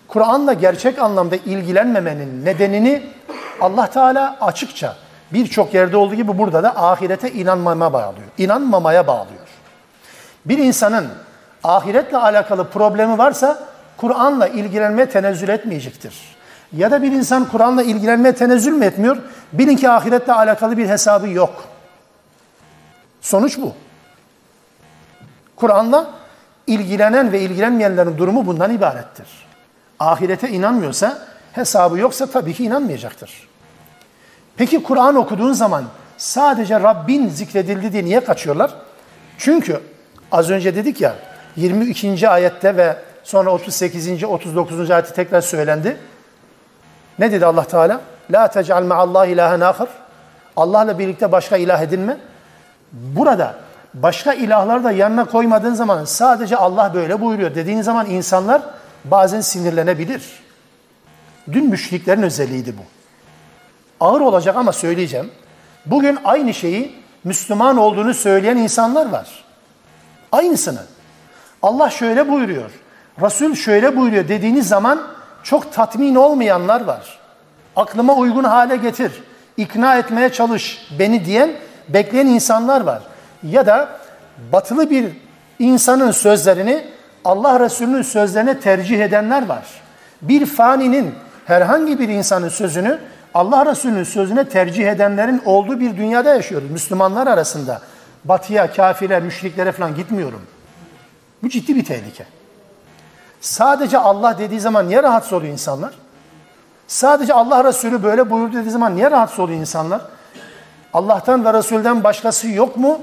[0.07, 3.03] Kur'an'la gerçek anlamda ilgilenmemenin nedenini
[3.61, 4.95] Allah Teala açıkça
[5.33, 8.27] birçok yerde olduğu gibi burada da ahirete inanmamaya bağlıyor.
[8.37, 9.47] İnanmamaya bağlıyor.
[10.45, 11.07] Bir insanın
[11.63, 13.72] ahiretle alakalı problemi varsa
[14.03, 16.35] Kur'an'la ilgilenmeye tenezzül etmeyecektir.
[16.73, 19.17] Ya da bir insan Kur'an'la ilgilenmeye tenezzül mü etmiyor?
[19.53, 21.63] Bilin ki ahiretle alakalı bir hesabı yok.
[23.21, 23.73] Sonuç bu.
[25.55, 26.09] Kur'an'la
[26.67, 29.27] ilgilenen ve ilgilenmeyenlerin durumu bundan ibarettir.
[29.99, 31.17] Ahirete inanmıyorsa,
[31.53, 33.49] hesabı yoksa tabii ki inanmayacaktır.
[34.57, 35.83] Peki Kur'an okuduğun zaman
[36.17, 38.71] sadece Rabbin zikredildi diye niye kaçıyorlar?
[39.37, 39.79] Çünkü
[40.31, 41.15] az önce dedik ya
[41.55, 42.29] 22.
[42.29, 44.23] ayette ve sonra 38.
[44.23, 44.91] 39.
[44.91, 45.97] ayette tekrar söylendi.
[47.19, 48.01] Ne dedi Allah Teala?
[48.31, 49.87] La tec'al ma'allah ilahen ahir.
[50.55, 52.17] Allah'la birlikte başka ilah edinme.
[52.91, 53.55] Burada
[53.93, 58.61] başka ilahları da yanına koymadığın zaman sadece Allah böyle buyuruyor dediğin zaman insanlar
[59.05, 60.23] bazen sinirlenebilir.
[61.51, 62.81] Dün müşriklerin özelliğiydi bu.
[64.05, 65.31] Ağır olacak ama söyleyeceğim.
[65.85, 69.43] Bugün aynı şeyi Müslüman olduğunu söyleyen insanlar var.
[70.31, 70.81] Aynısını.
[71.61, 72.71] Allah şöyle buyuruyor.
[73.21, 75.01] Resul şöyle buyuruyor dediğiniz zaman
[75.43, 77.19] çok tatmin olmayanlar var.
[77.75, 79.23] Aklıma uygun hale getir.
[79.57, 81.51] ikna etmeye çalış beni diyen,
[81.89, 83.01] bekleyen insanlar var.
[83.43, 83.89] Ya da
[84.51, 85.11] batılı bir
[85.59, 86.85] insanın sözlerini
[87.25, 89.63] Allah Resulü'nün sözlerine tercih edenler var.
[90.21, 92.99] Bir faninin herhangi bir insanın sözünü
[93.33, 96.71] Allah Resulü'nün sözüne tercih edenlerin olduğu bir dünyada yaşıyoruz.
[96.71, 97.81] Müslümanlar arasında.
[98.25, 100.41] Batıya, kafire, müşriklere falan gitmiyorum.
[101.43, 102.25] Bu ciddi bir tehlike.
[103.43, 105.91] Sadece Allah dediği zaman niye rahatsız oluyor insanlar?
[106.87, 110.01] Sadece Allah Resulü böyle buyurdu dediği zaman niye rahatsız oluyor insanlar?
[110.93, 112.99] Allah'tan ve Resul'den başkası yok mu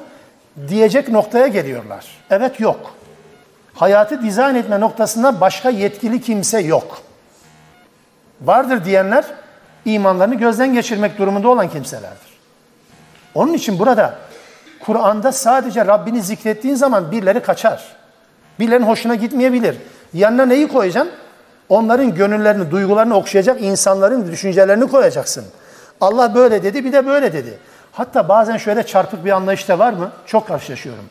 [0.69, 2.07] diyecek noktaya geliyorlar.
[2.31, 2.95] Evet yok.
[3.75, 7.03] Hayatı dizayn etme noktasında başka yetkili kimse yok.
[8.41, 9.25] Vardır diyenler
[9.85, 12.39] imanlarını gözden geçirmek durumunda olan kimselerdir.
[13.35, 14.15] Onun için burada
[14.87, 17.85] Kur'an'da sadece Rabbini zikrettiğin zaman birileri kaçar.
[18.59, 19.77] Birilerinin hoşuna gitmeyebilir.
[20.15, 21.13] Yanına neyi koyacaksın?
[21.69, 25.45] Onların gönüllerini, duygularını okşayacak insanların düşüncelerini koyacaksın.
[26.01, 27.59] Allah böyle dedi, bir de böyle dedi.
[27.93, 30.11] Hatta bazen şöyle çarpık bir anlayış da var mı?
[30.27, 31.05] Çok karşılaşıyorum.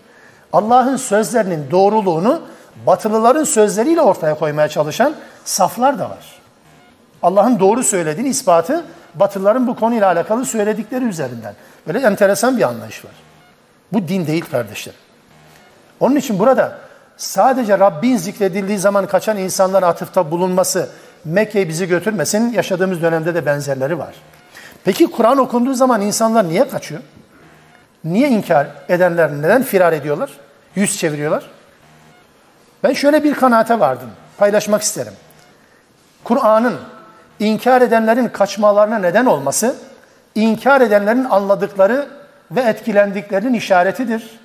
[0.54, 2.41] Allah'ın sözlerinin doğruluğunu
[2.86, 5.14] batılıların sözleriyle ortaya koymaya çalışan
[5.45, 6.39] saflar da var.
[7.24, 8.84] Allah'ın doğru söylediğini ispatı
[9.16, 11.54] Batılıların bu konuyla alakalı söyledikleri üzerinden.
[11.88, 13.12] Böyle enteresan bir anlayış var.
[13.93, 15.00] Bu din değil kardeşlerim.
[16.00, 16.80] Onun için burada
[17.20, 20.90] sadece Rabbin zikredildiği zaman kaçan insanlara atıfta bulunması
[21.26, 22.54] Mekke'ye bizi götürmesin.
[22.54, 24.16] Yaşadığımız dönemde de benzerleri var.
[24.84, 27.02] Peki Kur'an okunduğu zaman insanlar niye kaçıyor?
[28.04, 30.30] Niye inkar edenler neden firar ediyorlar?
[30.76, 31.50] Yüz çeviriyorlar?
[32.84, 34.10] Ben şöyle bir kanaate vardım.
[34.38, 35.14] Paylaşmak isterim.
[36.24, 36.76] Kur'an'ın
[37.40, 39.76] inkar edenlerin kaçmalarına neden olması,
[40.36, 42.08] inkar edenlerin anladıkları
[42.52, 44.40] ve etkilendiklerinin işaretidir.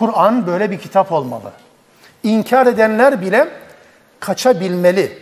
[0.00, 1.52] Kur'an böyle bir kitap olmalı.
[2.22, 3.48] İnkar edenler bile
[4.20, 5.18] kaçabilmeli.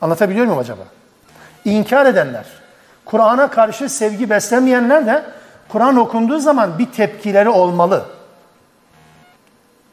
[0.00, 0.82] Anlatabiliyor muyum acaba?
[1.64, 2.44] İnkar edenler,
[3.04, 5.24] Kur'an'a karşı sevgi beslemeyenler de
[5.68, 8.06] Kur'an okunduğu zaman bir tepkileri olmalı.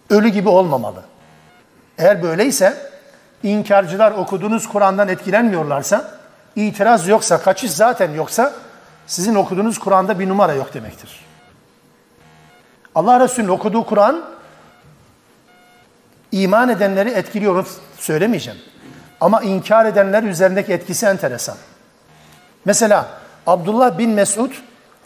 [0.10, 1.04] Ölü gibi olmamalı.
[1.98, 2.78] Eğer böyleyse
[3.44, 6.12] inkarcılar okuduğunuz Kur'an'dan etkilenmiyorlarsa,
[6.56, 8.54] itiraz yoksa, kaçış zaten yoksa
[9.08, 11.29] sizin okuduğunuz Kur'an'da bir numara yok demektir.
[13.00, 14.26] Allah Resulü'nün okuduğu Kur'an
[16.32, 18.60] iman edenleri etkiliyor söylemeyeceğim.
[19.22, 21.56] Ama inkar edenler üzerindeki etkisi enteresan.
[22.66, 23.08] Mesela
[23.48, 24.52] Abdullah bin Mesud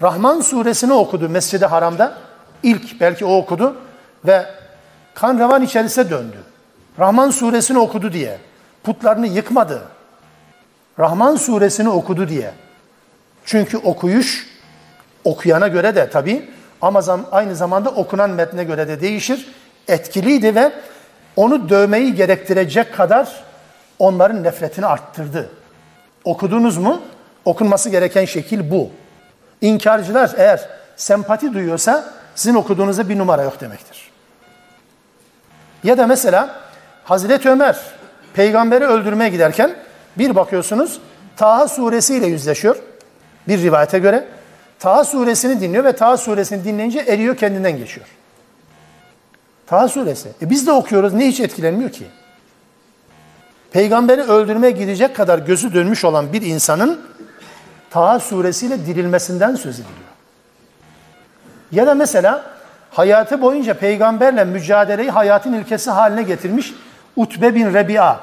[0.01, 2.17] Rahman suresini okudu Mescid-i Haram'da.
[2.63, 3.75] İlk belki o okudu
[4.25, 4.45] ve
[5.13, 6.37] kan revan içerisine döndü.
[6.99, 8.37] Rahman suresini okudu diye.
[8.83, 9.83] Putlarını yıkmadı.
[10.99, 12.53] Rahman suresini okudu diye.
[13.45, 14.47] Çünkü okuyuş
[15.23, 16.49] okuyana göre de tabii
[16.83, 19.47] ama aynı zamanda okunan metne göre de değişir.
[19.87, 20.71] Etkiliydi ve
[21.35, 23.43] onu dövmeyi gerektirecek kadar
[23.99, 25.49] onların nefretini arttırdı.
[26.23, 27.01] Okudunuz mu?
[27.45, 28.89] Okunması gereken şekil bu.
[29.61, 34.11] İnkarcılar eğer sempati duyuyorsa sizin okuduğunuzda bir numara yok demektir.
[35.83, 36.55] Ya da mesela
[37.03, 37.77] Hazreti Ömer
[38.33, 39.75] peygamberi öldürmeye giderken
[40.17, 40.99] bir bakıyorsunuz
[41.37, 42.75] Taha suresiyle yüzleşiyor.
[43.47, 44.27] Bir rivayete göre
[44.83, 48.07] Taha suresini dinliyor ve Taha suresini dinleyince eriyor kendinden geçiyor.
[49.67, 50.29] Taha suresi.
[50.41, 51.13] E biz de okuyoruz.
[51.13, 52.05] Ne hiç etkilenmiyor ki?
[53.71, 57.01] Peygamberi öldürmeye gidecek kadar gözü dönmüş olan bir insanın
[57.89, 60.09] Taha suresiyle dirilmesinden söz ediliyor.
[61.71, 62.43] Ya da mesela
[62.91, 66.73] hayatı boyunca peygamberle mücadeleyi hayatın ilkesi haline getirmiş
[67.15, 68.19] Utbe bin Rebi'a.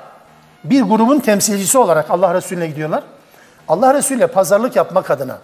[0.65, 3.03] Bir grubun temsilcisi olarak Allah Resulüne gidiyorlar.
[3.69, 5.39] Allah Resulü ile pazarlık yapmak adına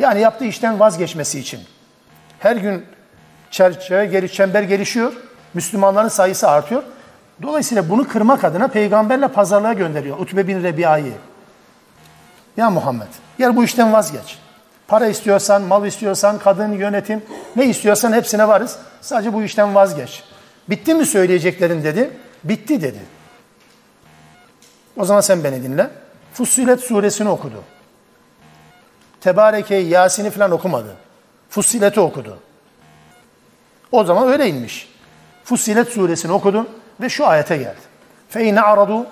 [0.00, 1.60] yani yaptığı işten vazgeçmesi için
[2.38, 2.84] her gün
[3.50, 5.12] çerçeve geri çember gelişiyor.
[5.54, 6.82] Müslümanların sayısı artıyor.
[7.42, 11.12] Dolayısıyla bunu kırmak adına peygamberle pazarlığa gönderiyor Utbe bin Rebia'yı.
[12.56, 13.06] Ya Muhammed
[13.38, 14.38] gel bu işten vazgeç.
[14.88, 17.22] Para istiyorsan, mal istiyorsan, kadın, yönetim
[17.56, 18.78] ne istiyorsan hepsine varız.
[19.00, 20.24] Sadece bu işten vazgeç.
[20.68, 22.10] Bitti mi söyleyeceklerin dedi.
[22.44, 22.98] Bitti dedi.
[24.96, 25.90] O zaman sen beni dinle.
[26.34, 27.62] Fussilet suresini okudu.
[29.20, 30.96] Tebareke'yi, Yasin'i falan okumadı.
[31.50, 32.38] Fussilet'i okudu.
[33.92, 34.88] O zaman öyle inmiş.
[35.44, 36.68] Fussilet suresini okudum
[37.00, 37.80] ve şu ayete geldi.
[38.28, 39.06] Fe in aradu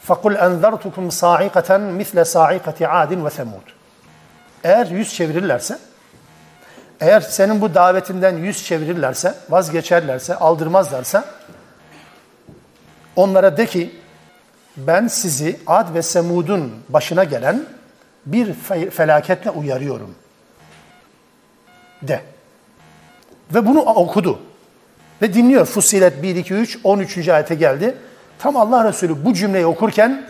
[0.00, 3.66] fakul enzertukum sa'ikaten misle sa'ikati adin ve semud.
[4.64, 5.78] Eğer yüz çevirirlerse,
[7.00, 11.24] eğer senin bu davetinden yüz çevirirlerse, vazgeçerlerse, aldırmazlarsa
[13.16, 14.00] onlara de ki
[14.76, 17.66] ben sizi Ad ve Semud'un başına gelen
[18.26, 18.54] bir
[18.90, 20.14] felaketle uyarıyorum.
[22.02, 22.22] De.
[23.54, 24.40] Ve bunu okudu.
[25.22, 25.66] Ve dinliyor.
[25.66, 27.28] Fussilet 1, 2, 3, 13.
[27.28, 27.94] ayete geldi.
[28.38, 30.26] Tam Allah Resulü bu cümleyi okurken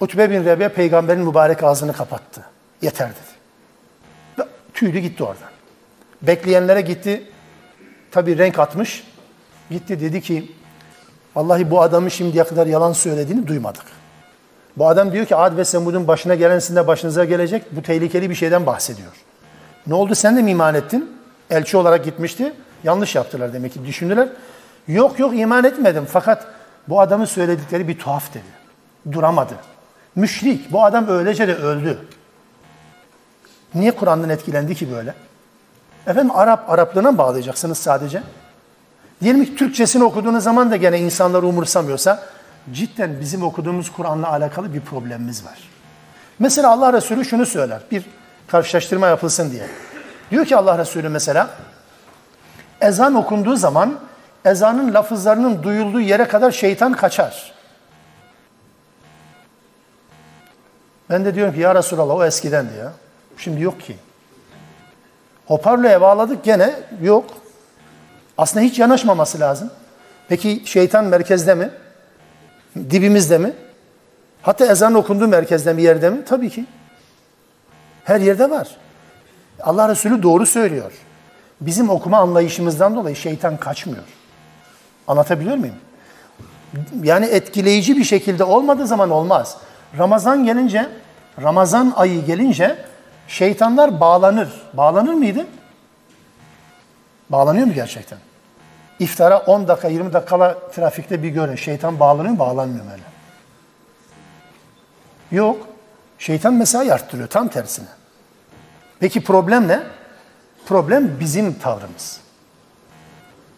[0.00, 2.44] Utbe bin Rebi'ye peygamberin mübarek ağzını kapattı.
[2.82, 3.18] Yeter dedi.
[4.38, 4.42] Ve
[4.74, 5.50] tüylü gitti oradan.
[6.22, 7.22] Bekleyenlere gitti.
[8.10, 9.04] Tabii renk atmış.
[9.70, 10.52] Gitti dedi ki
[11.36, 13.84] Vallahi bu adamı şimdiye kadar yalan söylediğini duymadık.
[14.76, 17.76] Bu adam diyor ki Ad ve Semud'un başına gelen sizin de başınıza gelecek.
[17.76, 19.12] Bu tehlikeli bir şeyden bahsediyor.
[19.86, 21.16] Ne oldu sen de mi iman ettin?
[21.50, 22.52] Elçi olarak gitmişti.
[22.84, 24.28] Yanlış yaptılar demek ki düşündüler.
[24.88, 26.46] Yok yok iman etmedim fakat
[26.88, 28.44] bu adamın söyledikleri bir tuhaf dedi.
[29.12, 29.54] Duramadı.
[30.14, 30.72] Müşrik.
[30.72, 31.98] Bu adam öylece de öldü.
[33.74, 35.14] Niye Kur'an'dan etkilendi ki böyle?
[36.06, 38.22] Efendim Arap, Araplığına mı bağlayacaksınız sadece?
[39.22, 42.22] Diyelim ki Türkçesini okuduğunuz zaman da gene insanlar umursamıyorsa
[42.72, 45.58] cidden bizim okuduğumuz Kur'an'la alakalı bir problemimiz var.
[46.38, 47.80] Mesela Allah Resulü şunu söyler.
[47.90, 48.04] Bir
[48.46, 49.66] karşılaştırma yapılsın diye.
[50.30, 51.50] Diyor ki Allah Resulü mesela
[52.80, 53.98] ezan okunduğu zaman
[54.44, 57.52] ezanın lafızlarının duyulduğu yere kadar şeytan kaçar.
[61.10, 62.92] Ben de diyorum ki ya Resulallah o eskidendi ya.
[63.36, 63.96] Şimdi yok ki.
[65.46, 67.24] Hoparlöre bağladık gene yok.
[68.38, 69.70] Aslında hiç yanaşmaması lazım.
[70.28, 71.70] Peki şeytan merkezde mi?
[72.76, 73.52] Dibimizde mi?
[74.42, 76.24] Hatta ezan okunduğu merkezde mi, yerde mi?
[76.24, 76.64] Tabii ki.
[78.04, 78.76] Her yerde var.
[79.60, 80.92] Allah Resulü doğru söylüyor.
[81.60, 84.04] Bizim okuma anlayışımızdan dolayı şeytan kaçmıyor.
[85.06, 85.74] Anlatabiliyor muyum?
[87.02, 89.56] Yani etkileyici bir şekilde olmadığı zaman olmaz.
[89.98, 90.88] Ramazan gelince,
[91.42, 92.76] Ramazan ayı gelince
[93.28, 94.48] şeytanlar bağlanır.
[94.72, 95.46] Bağlanır mıydı?
[97.30, 98.18] Bağlanıyor mu gerçekten?
[99.02, 101.56] İftara 10 dakika 20 dakikala trafikte bir görün.
[101.56, 102.38] Şeytan bağlanıyor?
[102.38, 103.02] Bağlanmıyor öyle.
[105.30, 105.66] Yok.
[106.18, 107.86] Şeytan mesai arttırıyor tam tersine.
[109.00, 109.82] Peki problem ne?
[110.66, 112.20] Problem bizim tavrımız.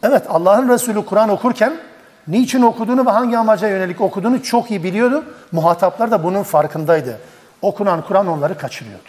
[0.02, 1.76] Evet Allah'ın Resulü Kur'an okurken
[2.28, 5.24] niçin okuduğunu ve hangi amaca yönelik okuduğunu çok iyi biliyordu.
[5.52, 7.18] Muhataplar da bunun farkındaydı.
[7.62, 9.08] Okunan Kur'an onları kaçırıyordu.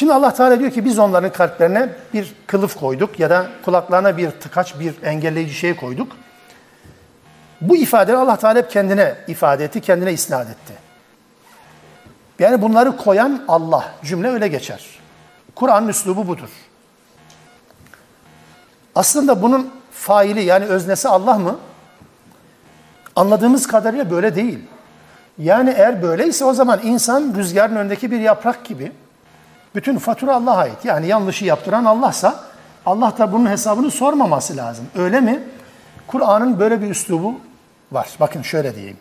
[0.00, 4.30] Şimdi Allah Teala diyor ki biz onların kalplerine bir kılıf koyduk ya da kulaklarına bir
[4.30, 6.12] tıkaç, bir engelleyici şey koyduk.
[7.60, 10.72] Bu ifadeleri Allah Teala hep kendine ifade etti, kendine isnat etti.
[12.38, 13.84] Yani bunları koyan Allah.
[14.04, 14.86] Cümle öyle geçer.
[15.54, 16.50] Kur'an'ın üslubu budur.
[18.94, 21.56] Aslında bunun faili yani öznesi Allah mı?
[23.16, 24.58] Anladığımız kadarıyla böyle değil.
[25.38, 28.92] Yani eğer böyleyse o zaman insan rüzgarın önündeki bir yaprak gibi
[29.74, 30.84] bütün fatura Allah'a ait.
[30.84, 32.44] Yani yanlışı yaptıran Allah'sa
[32.86, 34.86] Allah da bunun hesabını sormaması lazım.
[34.94, 35.42] Öyle mi?
[36.06, 37.34] Kur'an'ın böyle bir üslubu
[37.92, 38.08] var.
[38.20, 38.96] Bakın şöyle diyeyim.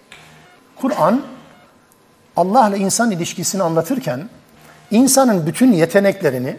[0.75, 1.21] Kur'an
[2.35, 4.29] Allah ile insan ilişkisini anlatırken
[4.91, 6.57] insanın bütün yeteneklerini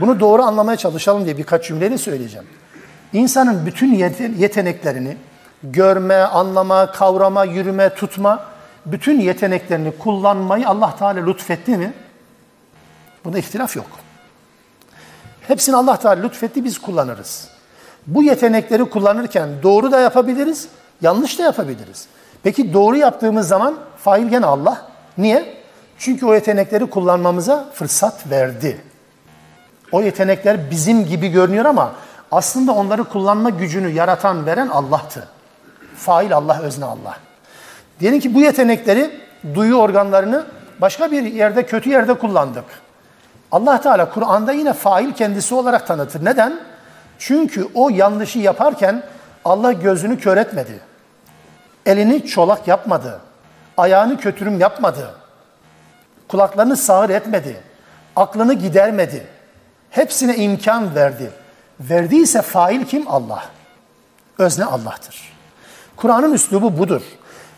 [0.00, 2.46] bunu doğru anlamaya çalışalım diye birkaç cümleyle söyleyeceğim.
[3.12, 3.94] İnsanın bütün
[4.38, 5.16] yeteneklerini
[5.62, 8.44] görme, anlama, kavrama, yürüme, tutma
[8.86, 11.92] bütün yeteneklerini kullanmayı Allah Teala lütfetti mi?
[13.24, 13.86] Bunda ihtilaf yok.
[15.40, 17.48] Hepsini Allah Teala lütfetti biz kullanırız.
[18.06, 20.68] Bu yetenekleri kullanırken doğru da yapabiliriz,
[21.02, 22.06] yanlış da yapabiliriz.
[22.42, 24.86] Peki doğru yaptığımız zaman fail gene Allah.
[25.18, 25.54] Niye?
[25.98, 28.80] Çünkü o yetenekleri kullanmamıza fırsat verdi.
[29.92, 31.92] O yetenekler bizim gibi görünüyor ama
[32.32, 35.28] aslında onları kullanma gücünü yaratan, veren Allah'tı.
[35.96, 37.16] Fail Allah, özne Allah.
[38.00, 39.10] Diyelim ki bu yetenekleri,
[39.54, 40.46] duyu organlarını
[40.80, 42.64] başka bir yerde, kötü yerde kullandık.
[43.52, 46.24] Allah Teala Kur'an'da yine fail kendisi olarak tanıtır.
[46.24, 46.60] Neden?
[47.18, 49.02] Çünkü o yanlışı yaparken
[49.44, 50.80] Allah gözünü kör etmedi.
[51.86, 53.20] Elini çolak yapmadı.
[53.76, 55.14] Ayağını kötürüm yapmadı.
[56.28, 57.60] Kulaklarını sağır etmedi.
[58.16, 59.26] Aklını gidermedi.
[59.90, 61.30] Hepsine imkan verdi.
[61.80, 63.08] Verdiyse fail kim?
[63.08, 63.44] Allah.
[64.38, 65.32] Özne Allah'tır.
[65.96, 67.02] Kur'an'ın üslubu budur.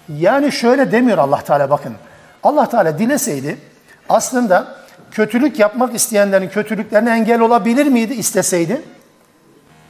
[0.09, 1.95] Yani şöyle demiyor Allah Teala bakın.
[2.42, 3.59] Allah Teala dileseydi
[4.09, 4.84] aslında
[5.14, 8.82] kötülük yapmak isteyenlerin kötülüklerine engel olabilir miydi isteseydi?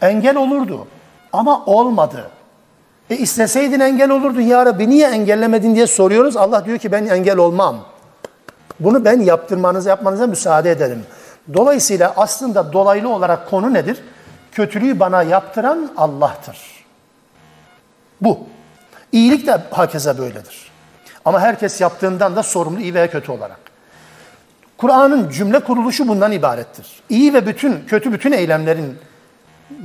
[0.03, 0.87] Engel olurdu.
[1.33, 2.31] Ama olmadı.
[3.11, 6.37] E isteseydin engel olurdun ya Rabbi niye engellemedin diye soruyoruz.
[6.37, 7.85] Allah diyor ki ben engel olmam.
[8.81, 11.03] Bunu ben yaptırmanıza yapmanıza müsaade ederim.
[11.55, 14.03] Dolayısıyla aslında dolaylı olarak konu nedir?
[14.53, 16.59] Kötülüğü bana yaptıran Allah'tır.
[18.21, 18.41] Bu.
[19.13, 20.73] İyilik de hakeza böyledir.
[21.25, 23.74] Ama herkes yaptığından da sorumlu iyi veya kötü olarak.
[24.78, 26.88] Kur'an'ın cümle kuruluşu bundan ibarettir.
[27.10, 28.98] İyi ve bütün, kötü bütün eylemlerin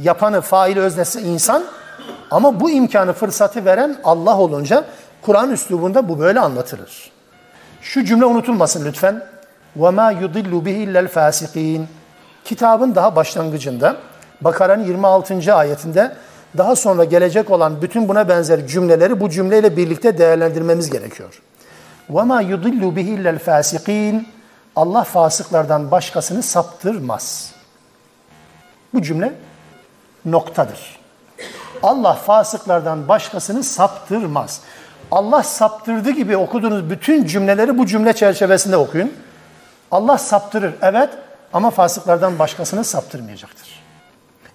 [0.03, 1.65] yapanı, faili, öznesi insan
[2.31, 4.85] ama bu imkanı, fırsatı veren Allah olunca
[5.23, 7.11] Kur'an üslubunda bu böyle anlatılır.
[7.81, 9.23] Şu cümle unutulmasın lütfen.
[9.79, 11.85] وَمَا يُضِلُّ بِهِ اِلَّا الْفَاسِقِينَ
[12.45, 13.97] Kitabın daha başlangıcında
[14.41, 15.55] Bakara'nın 26.
[15.55, 16.13] ayetinde
[16.59, 21.43] daha sonra gelecek olan bütün buna benzer cümleleri bu cümleyle birlikte değerlendirmemiz gerekiyor.
[22.11, 24.25] وَمَا يُضِلُّ بِهِ اِلَّا الْفَاسِقِينَ
[24.80, 27.52] Allah fasıklardan başkasını saptırmaz.
[28.94, 29.34] Bu cümle
[30.26, 31.00] noktadır.
[31.84, 34.62] Allah fasıklardan başkasını saptırmaz.
[35.12, 39.14] Allah saptırdı gibi okuduğunuz bütün cümleleri bu cümle çerçevesinde okuyun.
[39.92, 41.10] Allah saptırır evet
[41.54, 43.84] ama fasıklardan başkasını saptırmayacaktır.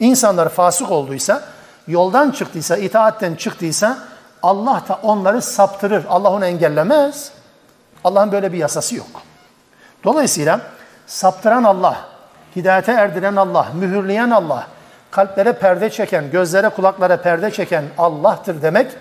[0.01, 1.43] İnsanlar fasık olduysa,
[1.87, 3.99] yoldan çıktıysa, itaatten çıktıysa
[4.43, 6.05] Allah da onları saptırır.
[6.09, 7.33] Allah onu engellemez.
[8.05, 9.34] Allah'ın böyle bir yasası yok.
[10.05, 10.61] Dolayısıyla
[11.07, 11.97] saptıran Allah,
[12.57, 14.67] hidayete erdiren Allah, mühürleyen Allah,
[15.11, 18.93] kalplere perde çeken, gözlere kulaklara perde çeken Allah'tır demek.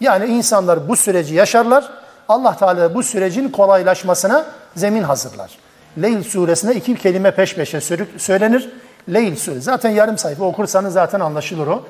[0.00, 1.90] Yani insanlar bu süreci yaşarlar.
[2.28, 5.58] Allah Teala bu sürecin kolaylaşmasına zemin hazırlar.
[6.02, 7.80] Leyl suresine iki kelime peş peşe
[8.18, 8.70] söylenir.
[9.12, 9.60] Leyl suresi.
[9.60, 11.84] Zaten yarım sayfa okursanız zaten anlaşılır o.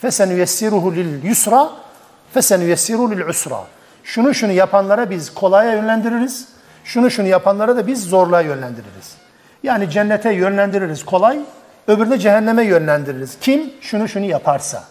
[0.00, 1.70] Fesen yessiruhu lil yusra,
[2.34, 3.58] fesen yessiruhu lil usra.
[4.04, 6.55] Şunu şunu yapanlara biz kolaya yönlendiririz.
[6.86, 9.14] Şunu şunu yapanlara da biz zorluğa yönlendiririz.
[9.62, 11.38] Yani cennete yönlendiririz kolay,
[11.88, 13.36] öbürüne cehenneme yönlendiririz.
[13.40, 14.84] Kim şunu şunu yaparsa.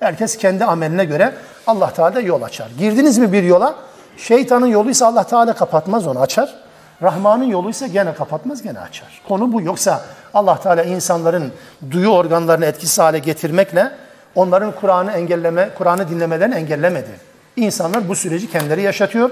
[0.00, 1.34] Herkes kendi ameline göre
[1.66, 2.70] Allah Teala yol açar.
[2.78, 3.74] Girdiniz mi bir yola?
[4.16, 6.54] Şeytanın yoluysa Allah Teala kapatmaz onu açar.
[7.02, 9.22] Rahman'ın yoluysa gene kapatmaz gene açar.
[9.28, 9.62] Konu bu.
[9.62, 11.52] Yoksa Allah Teala insanların
[11.90, 13.90] duyu organlarını etkisiz hale getirmekle
[14.34, 17.10] onların Kur'an'ı engelleme, Kur'an'ı dinlemelerini engellemedi.
[17.56, 19.30] İnsanlar bu süreci kendileri yaşatıyor.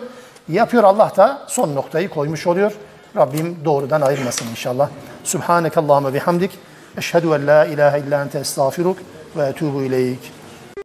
[0.48, 2.72] Yapıyor Allah da son noktayı koymuş oluyor.
[3.16, 4.88] Rabbim doğrudan ayırmasın inşallah.
[5.24, 6.50] Subhaneke Allahümme bihamdik.
[6.98, 8.98] Eşhedü en la ilahe illa ente estağfiruk
[9.36, 10.41] ve etubu ileyk.